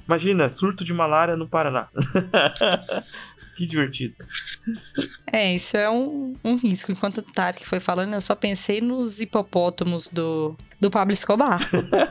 Imagina, 0.07 0.49
surto 0.55 0.85
de 0.85 0.93
malária 0.93 1.37
no 1.37 1.49
Paraná. 1.49 1.89
que 3.57 3.67
divertido. 3.67 4.15
É, 5.31 5.55
isso 5.55 5.77
é 5.77 5.91
um, 5.91 6.37
um 6.45 6.57
risco. 6.57 6.93
Enquanto 6.93 7.19
o 7.19 7.23
Tarek 7.23 7.67
foi 7.67 7.81
falando, 7.81 8.15
eu 8.15 8.21
só 8.21 8.35
pensei 8.35 8.81
nos 8.81 9.21
hipopótamos 9.21 10.09
do, 10.09 10.57
do 10.81 10.91
Pablo 10.91 11.13
Escobar. 11.13 11.69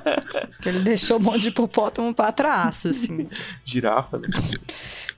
que 0.61 0.69
ele 0.69 0.79
deixou 0.79 1.17
um 1.17 1.23
monte 1.23 1.43
de 1.43 1.49
hipopótamo 1.49 2.13
pra 2.13 2.31
trás, 2.31 2.85
assim. 2.85 3.27
Girafa, 3.65 4.19
né? 4.19 4.27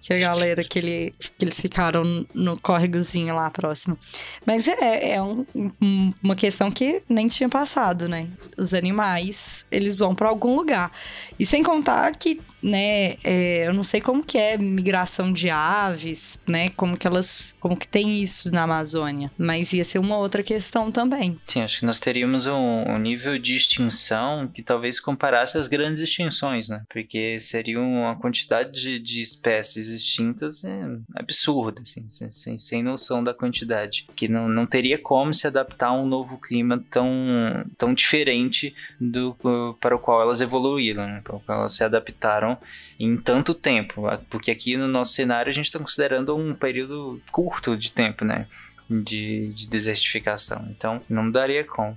Que 0.04 0.14
a 0.14 0.20
galera 0.20 0.66
que, 0.66 0.80
ele, 0.80 1.16
que 1.18 1.46
eles 1.46 1.62
ficaram 1.62 2.04
no 2.34 2.60
córregozinho 2.60 3.34
lá 3.34 3.50
próximo. 3.50 3.98
Mas 4.46 4.68
é, 4.68 5.14
é 5.14 5.22
um, 5.22 5.46
um, 5.56 6.14
uma 6.22 6.36
questão 6.36 6.70
que 6.70 7.02
nem 7.08 7.30
tinha 7.30 7.48
passado, 7.48 8.10
né? 8.10 8.28
Os 8.58 8.74
animais, 8.74 9.66
eles 9.72 9.96
vão 9.96 10.14
para 10.14 10.28
algum 10.28 10.58
lugar. 10.58 10.92
E 11.40 11.46
sem 11.46 11.64
contar 11.64 12.14
que, 12.18 12.42
né, 12.64 13.16
é, 13.24 13.68
eu 13.68 13.74
não 13.74 13.84
sei 13.84 14.00
como 14.00 14.24
que 14.24 14.38
é 14.38 14.58
migração 14.58 15.34
de 15.34 15.50
aves, 15.50 16.42
né? 16.48 16.70
Como 16.70 16.98
que 16.98 17.06
elas, 17.06 17.54
como 17.60 17.78
que 17.78 17.88
tem 17.88 18.24
isso 18.24 18.50
na 18.52 18.64
Amazônia. 18.64 19.30
Mas 19.38 19.74
ia 19.74 19.84
ser 19.84 20.00
uma 20.00 20.18
outra 20.18 20.42
questão 20.42 20.92
também. 20.92 21.38
Sim, 21.44 21.62
acho 21.62 21.80
que 21.80 21.86
nós 21.86 22.00
teríamos 22.00 22.46
um, 22.46 22.84
um 22.88 22.98
nível 22.98 23.38
de 23.38 23.56
extinção 23.56 24.48
que 24.48 24.64
talvez 24.64 25.00
comparasse 25.00 25.58
as 25.58 25.68
grandes 25.68 26.02
extinções, 26.02 26.70
né? 26.70 26.84
Porque 26.90 27.38
seria 27.40 27.82
uma 27.82 28.16
quantidade 28.16 28.72
de, 28.72 29.00
de 29.00 29.22
espécies 29.22 29.90
extintas 29.90 30.64
é 30.64 30.84
absurda, 31.16 31.82
assim, 31.82 32.06
sem, 32.30 32.58
sem 32.58 32.84
noção 32.84 33.24
da 33.24 33.34
quantidade. 33.34 34.06
Que 34.16 34.28
não, 34.28 34.48
não 34.48 34.66
teria 34.66 34.98
como 34.98 35.34
se 35.34 35.46
adaptar 35.48 35.88
a 35.88 35.94
um 35.94 36.06
novo 36.06 36.38
clima 36.38 36.84
tão, 36.90 37.08
tão 37.78 37.94
diferente 37.94 38.74
do 39.00 39.36
para 39.80 39.96
o 39.96 40.00
qual 40.00 40.22
elas 40.22 40.40
evoluíram, 40.40 41.06
né? 41.06 41.22
para 41.24 41.36
o 41.36 41.40
qual 41.40 41.60
elas 41.60 41.74
se 41.74 41.84
adaptaram 41.84 42.53
em 43.00 43.18
tanto 43.18 43.54
tempo. 43.54 44.04
Porque 44.30 44.52
aqui 44.52 44.78
no 44.78 44.88
nosso 44.88 45.14
cenário 45.14 45.50
a 45.50 45.54
gente 45.54 45.66
está 45.66 45.80
considerando 45.80 46.36
um 46.36 46.54
período 46.54 47.22
curto 47.32 47.76
de 47.78 47.92
tempo, 47.92 48.24
né? 48.26 48.48
de, 48.90 49.50
de 49.54 49.68
desertificação. 49.68 50.68
Então, 50.70 51.02
não 51.10 51.30
daria 51.30 51.64
com. 51.64 51.96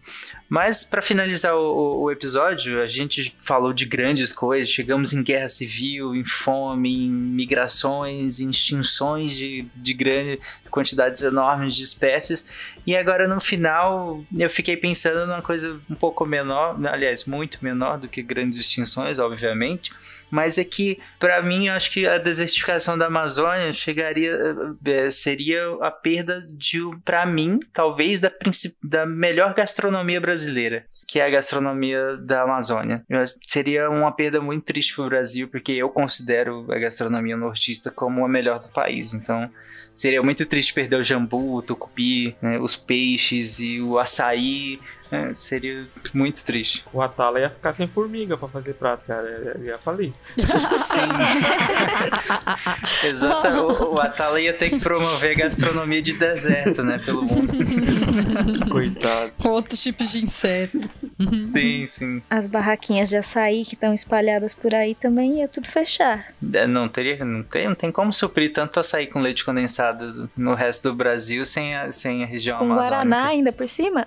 Mas, 0.48 0.84
para 0.84 1.02
finalizar 1.02 1.54
o, 1.54 2.02
o, 2.02 2.10
episódio, 2.10 2.80
a 2.80 2.86
gente 2.86 3.34
falou 3.38 3.72
de 3.72 3.84
grandes 3.84 4.32
coisas. 4.32 4.70
Chegamos 4.70 5.12
em 5.12 5.22
guerra 5.22 5.48
civil, 5.48 6.14
em 6.14 6.24
fome, 6.24 7.06
em 7.06 7.10
migrações, 7.10 8.40
em 8.40 8.50
extinções 8.50 9.36
de, 9.36 9.66
de 9.74 9.94
grandes 9.94 10.38
quantidades 10.70 11.22
enormes 11.22 11.74
de 11.74 11.82
espécies. 11.82 12.76
E 12.86 12.96
agora, 12.96 13.26
no 13.26 13.40
final, 13.40 14.24
eu 14.36 14.48
fiquei 14.48 14.76
pensando 14.76 15.26
numa 15.26 15.42
coisa 15.42 15.80
um 15.90 15.94
pouco 15.94 16.24
menor, 16.24 16.78
aliás, 16.86 17.24
muito 17.24 17.58
menor 17.62 17.98
do 17.98 18.08
que 18.08 18.22
grandes 18.22 18.58
extinções, 18.58 19.18
obviamente 19.18 19.90
mas 20.30 20.58
é 20.58 20.64
que 20.64 20.98
para 21.18 21.42
mim 21.42 21.68
eu 21.68 21.74
acho 21.74 21.90
que 21.90 22.06
a 22.06 22.18
desertificação 22.18 22.96
da 22.96 23.06
Amazônia 23.06 23.72
chegaria 23.72 24.36
é, 24.84 25.10
seria 25.10 25.60
a 25.80 25.90
perda 25.90 26.46
de 26.50 26.80
para 27.04 27.24
mim 27.26 27.58
talvez 27.72 28.20
da, 28.20 28.32
da 28.82 29.06
melhor 29.06 29.54
gastronomia 29.54 30.20
brasileira 30.20 30.84
que 31.06 31.20
é 31.20 31.24
a 31.26 31.30
gastronomia 31.30 32.16
da 32.16 32.42
Amazônia. 32.42 33.04
Seria 33.46 33.88
uma 33.88 34.12
perda 34.12 34.40
muito 34.40 34.64
triste 34.64 34.94
para 34.94 35.04
o 35.04 35.08
Brasil 35.08 35.48
porque 35.48 35.72
eu 35.72 35.88
considero 35.88 36.66
a 36.70 36.78
gastronomia 36.78 37.36
nortista 37.36 37.90
como 37.90 38.24
a 38.24 38.28
melhor 38.28 38.60
do 38.60 38.68
país. 38.68 39.14
Então 39.14 39.50
seria 39.94 40.22
muito 40.22 40.44
triste 40.44 40.74
perder 40.74 40.96
o 40.96 41.02
jambu 41.02 41.56
o 41.56 41.62
tucupi 41.62 42.36
né, 42.42 42.58
os 42.58 42.76
peixes 42.76 43.60
e 43.60 43.80
o 43.80 43.98
açaí 43.98 44.78
é, 45.10 45.32
seria 45.34 45.86
muito 46.12 46.44
triste. 46.44 46.84
O 46.92 47.00
Atala 47.00 47.40
ia 47.40 47.50
ficar 47.50 47.74
sem 47.74 47.86
formiga 47.86 48.36
pra 48.36 48.48
fazer 48.48 48.74
prato, 48.74 49.04
cara. 49.06 49.54
Ele 49.56 49.68
ia 49.68 49.78
falir. 49.78 50.12
Sim. 50.36 51.08
Exato. 53.06 53.48
O, 53.48 53.94
o 53.94 54.00
Atala 54.00 54.40
ia 54.40 54.52
ter 54.52 54.70
que 54.70 54.78
promover 54.80 55.36
gastronomia 55.36 56.02
de 56.02 56.14
deserto, 56.14 56.82
né? 56.82 56.98
Pelo 57.04 57.22
mundo. 57.22 57.52
Coitado. 58.70 59.32
Com 59.40 59.48
outros 59.48 59.82
tipos 59.82 60.12
de 60.12 60.22
insetos. 60.22 61.10
Sim, 61.54 61.86
sim. 61.86 62.22
As 62.28 62.46
barraquinhas 62.46 63.08
de 63.08 63.16
açaí 63.16 63.64
que 63.64 63.74
estão 63.74 63.92
espalhadas 63.92 64.54
por 64.54 64.74
aí 64.74 64.94
também 64.94 65.40
ia 65.40 65.48
tudo 65.48 65.68
fechar. 65.68 66.32
É, 66.52 66.66
não 66.66 66.88
teria, 66.88 67.24
não 67.24 67.42
tem, 67.42 67.68
não 67.68 67.74
tem 67.74 67.92
como 67.92 68.12
suprir 68.12 68.52
tanto 68.52 68.80
açaí 68.80 69.06
com 69.06 69.20
leite 69.20 69.44
condensado 69.44 70.28
no 70.36 70.54
resto 70.54 70.90
do 70.90 70.94
Brasil 70.94 71.44
sem 71.44 71.74
a, 71.74 71.90
sem 71.90 72.24
a 72.24 72.26
região 72.26 72.58
com 72.58 72.64
amazônica. 72.64 72.88
Com 72.88 73.08
Guaraná 73.08 73.28
ainda 73.28 73.52
por 73.52 73.68
cima? 73.68 74.06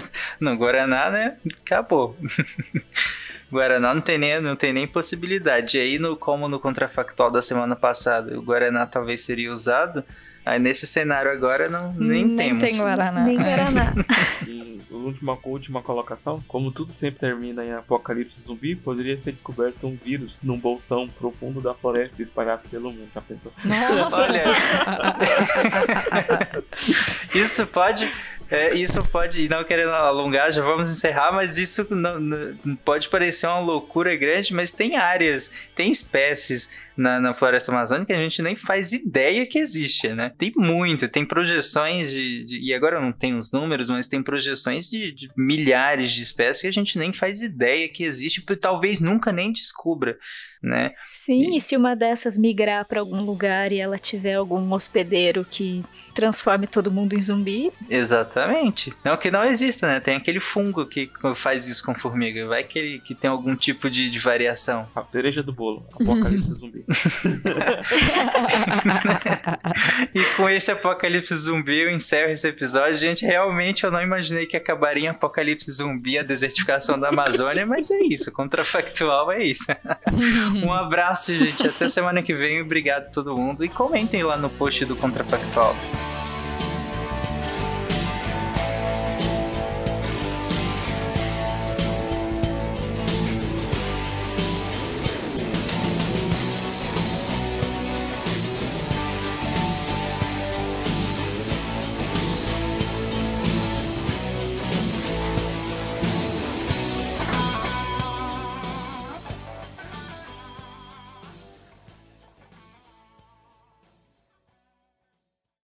no 0.40 0.56
Guaraná, 0.56 1.10
né? 1.10 1.36
Acabou. 1.62 2.16
Guaraná 3.50 3.94
não 3.94 4.02
tem 4.02 4.18
nem, 4.18 4.40
não 4.40 4.56
tem 4.56 4.72
nem 4.72 4.86
possibilidade. 4.86 5.78
E 5.78 5.80
aí, 5.80 5.98
no, 5.98 6.16
como 6.16 6.48
no 6.48 6.60
contrafactual 6.60 7.30
da 7.30 7.40
semana 7.40 7.74
passada, 7.74 8.38
o 8.38 8.42
Guaraná 8.42 8.86
talvez 8.86 9.22
seria 9.22 9.50
usado, 9.50 10.04
aí 10.44 10.58
nesse 10.58 10.86
cenário 10.86 11.30
agora 11.30 11.68
não, 11.68 11.92
nem, 11.94 12.24
nem 12.24 12.48
temos. 12.48 12.62
tem 12.62 12.76
Guaraná. 12.76 13.24
Nem 13.24 13.38
Guaraná. 13.38 13.94
e 14.46 14.68
última, 14.90 15.38
última 15.42 15.82
colocação, 15.82 16.42
como 16.46 16.70
tudo 16.70 16.92
sempre 16.92 17.20
termina 17.20 17.64
em 17.64 17.72
apocalipse 17.72 18.40
zumbi, 18.42 18.76
poderia 18.76 19.20
ser 19.22 19.32
descoberto 19.32 19.86
um 19.86 19.96
vírus 19.96 20.36
num 20.42 20.58
bolsão 20.58 21.08
profundo 21.08 21.60
da 21.60 21.74
floresta 21.74 22.22
espalhado 22.22 22.68
pelo 22.68 22.90
mundo. 22.92 23.08
Já 23.14 23.20
pensou? 23.20 23.52
Nossa! 23.64 24.16
Olha, 24.16 24.44
isso 27.34 27.66
pode 27.66 28.10
é, 28.50 28.74
isso 28.74 29.02
pode, 29.04 29.48
não 29.48 29.62
querendo 29.62 29.90
alongar, 29.90 30.50
já 30.50 30.62
vamos 30.62 30.90
encerrar, 30.90 31.32
mas 31.32 31.58
isso 31.58 31.86
não, 31.94 32.18
não, 32.18 32.76
pode 32.76 33.08
parecer 33.08 33.46
uma 33.46 33.60
loucura 33.60 34.16
grande, 34.16 34.54
mas 34.54 34.70
tem 34.70 34.96
áreas, 34.96 35.68
tem 35.74 35.90
espécies 35.90 36.78
na, 36.98 37.20
na, 37.20 37.32
floresta 37.32 37.70
amazônica 37.70 38.12
a 38.12 38.18
gente 38.18 38.42
nem 38.42 38.56
faz 38.56 38.92
ideia 38.92 39.46
que 39.46 39.58
existe, 39.58 40.08
né? 40.08 40.32
Tem 40.36 40.52
muito, 40.56 41.08
tem 41.08 41.24
projeções 41.24 42.10
de, 42.10 42.44
de 42.44 42.58
e 42.60 42.74
agora 42.74 42.96
eu 42.96 43.02
não 43.02 43.12
tenho 43.12 43.38
os 43.38 43.52
números, 43.52 43.88
mas 43.88 44.08
tem 44.08 44.20
projeções 44.20 44.90
de, 44.90 45.12
de, 45.12 45.30
milhares 45.36 46.10
de 46.10 46.22
espécies 46.22 46.62
que 46.62 46.66
a 46.66 46.72
gente 46.72 46.98
nem 46.98 47.12
faz 47.12 47.40
ideia 47.40 47.88
que 47.88 48.02
existe, 48.02 48.44
talvez 48.56 49.00
nunca 49.00 49.32
nem 49.32 49.52
descubra, 49.52 50.18
né? 50.60 50.92
Sim, 51.06 51.52
e, 51.52 51.58
e 51.58 51.60
se 51.60 51.76
uma 51.76 51.94
dessas 51.94 52.36
migrar 52.36 52.84
para 52.84 52.98
algum 52.98 53.22
lugar 53.22 53.70
e 53.70 53.78
ela 53.78 53.96
tiver 53.96 54.34
algum 54.34 54.72
hospedeiro 54.72 55.44
que 55.48 55.84
transforme 56.18 56.66
todo 56.66 56.90
mundo 56.90 57.14
em 57.14 57.20
zumbi. 57.20 57.72
Exatamente. 57.88 58.92
Não 59.04 59.16
que 59.16 59.30
não 59.30 59.44
exista, 59.44 59.86
né? 59.86 60.00
Tem 60.00 60.16
aquele 60.16 60.40
fungo 60.40 60.84
que 60.84 61.08
faz 61.36 61.68
isso 61.68 61.84
com 61.84 61.94
formiga. 61.94 62.48
Vai 62.48 62.64
que, 62.64 62.76
ele, 62.76 62.98
que 62.98 63.14
tem 63.14 63.30
algum 63.30 63.54
tipo 63.54 63.88
de, 63.88 64.10
de 64.10 64.18
variação. 64.18 64.88
A 64.96 65.04
cereja 65.04 65.44
do 65.44 65.52
bolo. 65.52 65.86
Apocalipse 65.92 66.50
zumbi. 66.58 66.84
e 70.14 70.24
com 70.36 70.48
esse 70.48 70.70
apocalipse 70.70 71.36
zumbi 71.36 71.82
eu 71.82 71.90
encerro 71.90 72.30
esse 72.30 72.48
episódio. 72.48 72.94
Gente, 72.94 73.26
realmente 73.26 73.84
eu 73.84 73.90
não 73.90 74.00
imaginei 74.00 74.46
que 74.46 74.56
acabaria 74.56 75.04
em 75.04 75.08
apocalipse 75.08 75.70
zumbi 75.70 76.18
a 76.18 76.22
desertificação 76.22 76.98
da 76.98 77.08
Amazônia, 77.08 77.66
mas 77.66 77.90
é 77.90 78.00
isso. 78.00 78.32
Contrafactual 78.32 79.30
é 79.30 79.44
isso. 79.44 79.66
um 80.64 80.72
abraço, 80.72 81.36
gente. 81.36 81.66
Até 81.66 81.88
semana 81.88 82.22
que 82.22 82.32
vem. 82.32 82.62
Obrigado 82.62 83.06
a 83.06 83.10
todo 83.10 83.36
mundo. 83.36 83.64
E 83.64 83.68
comentem 83.68 84.22
lá 84.22 84.36
no 84.36 84.48
post 84.48 84.84
do 84.84 84.96
Contrafactual. 84.96 85.74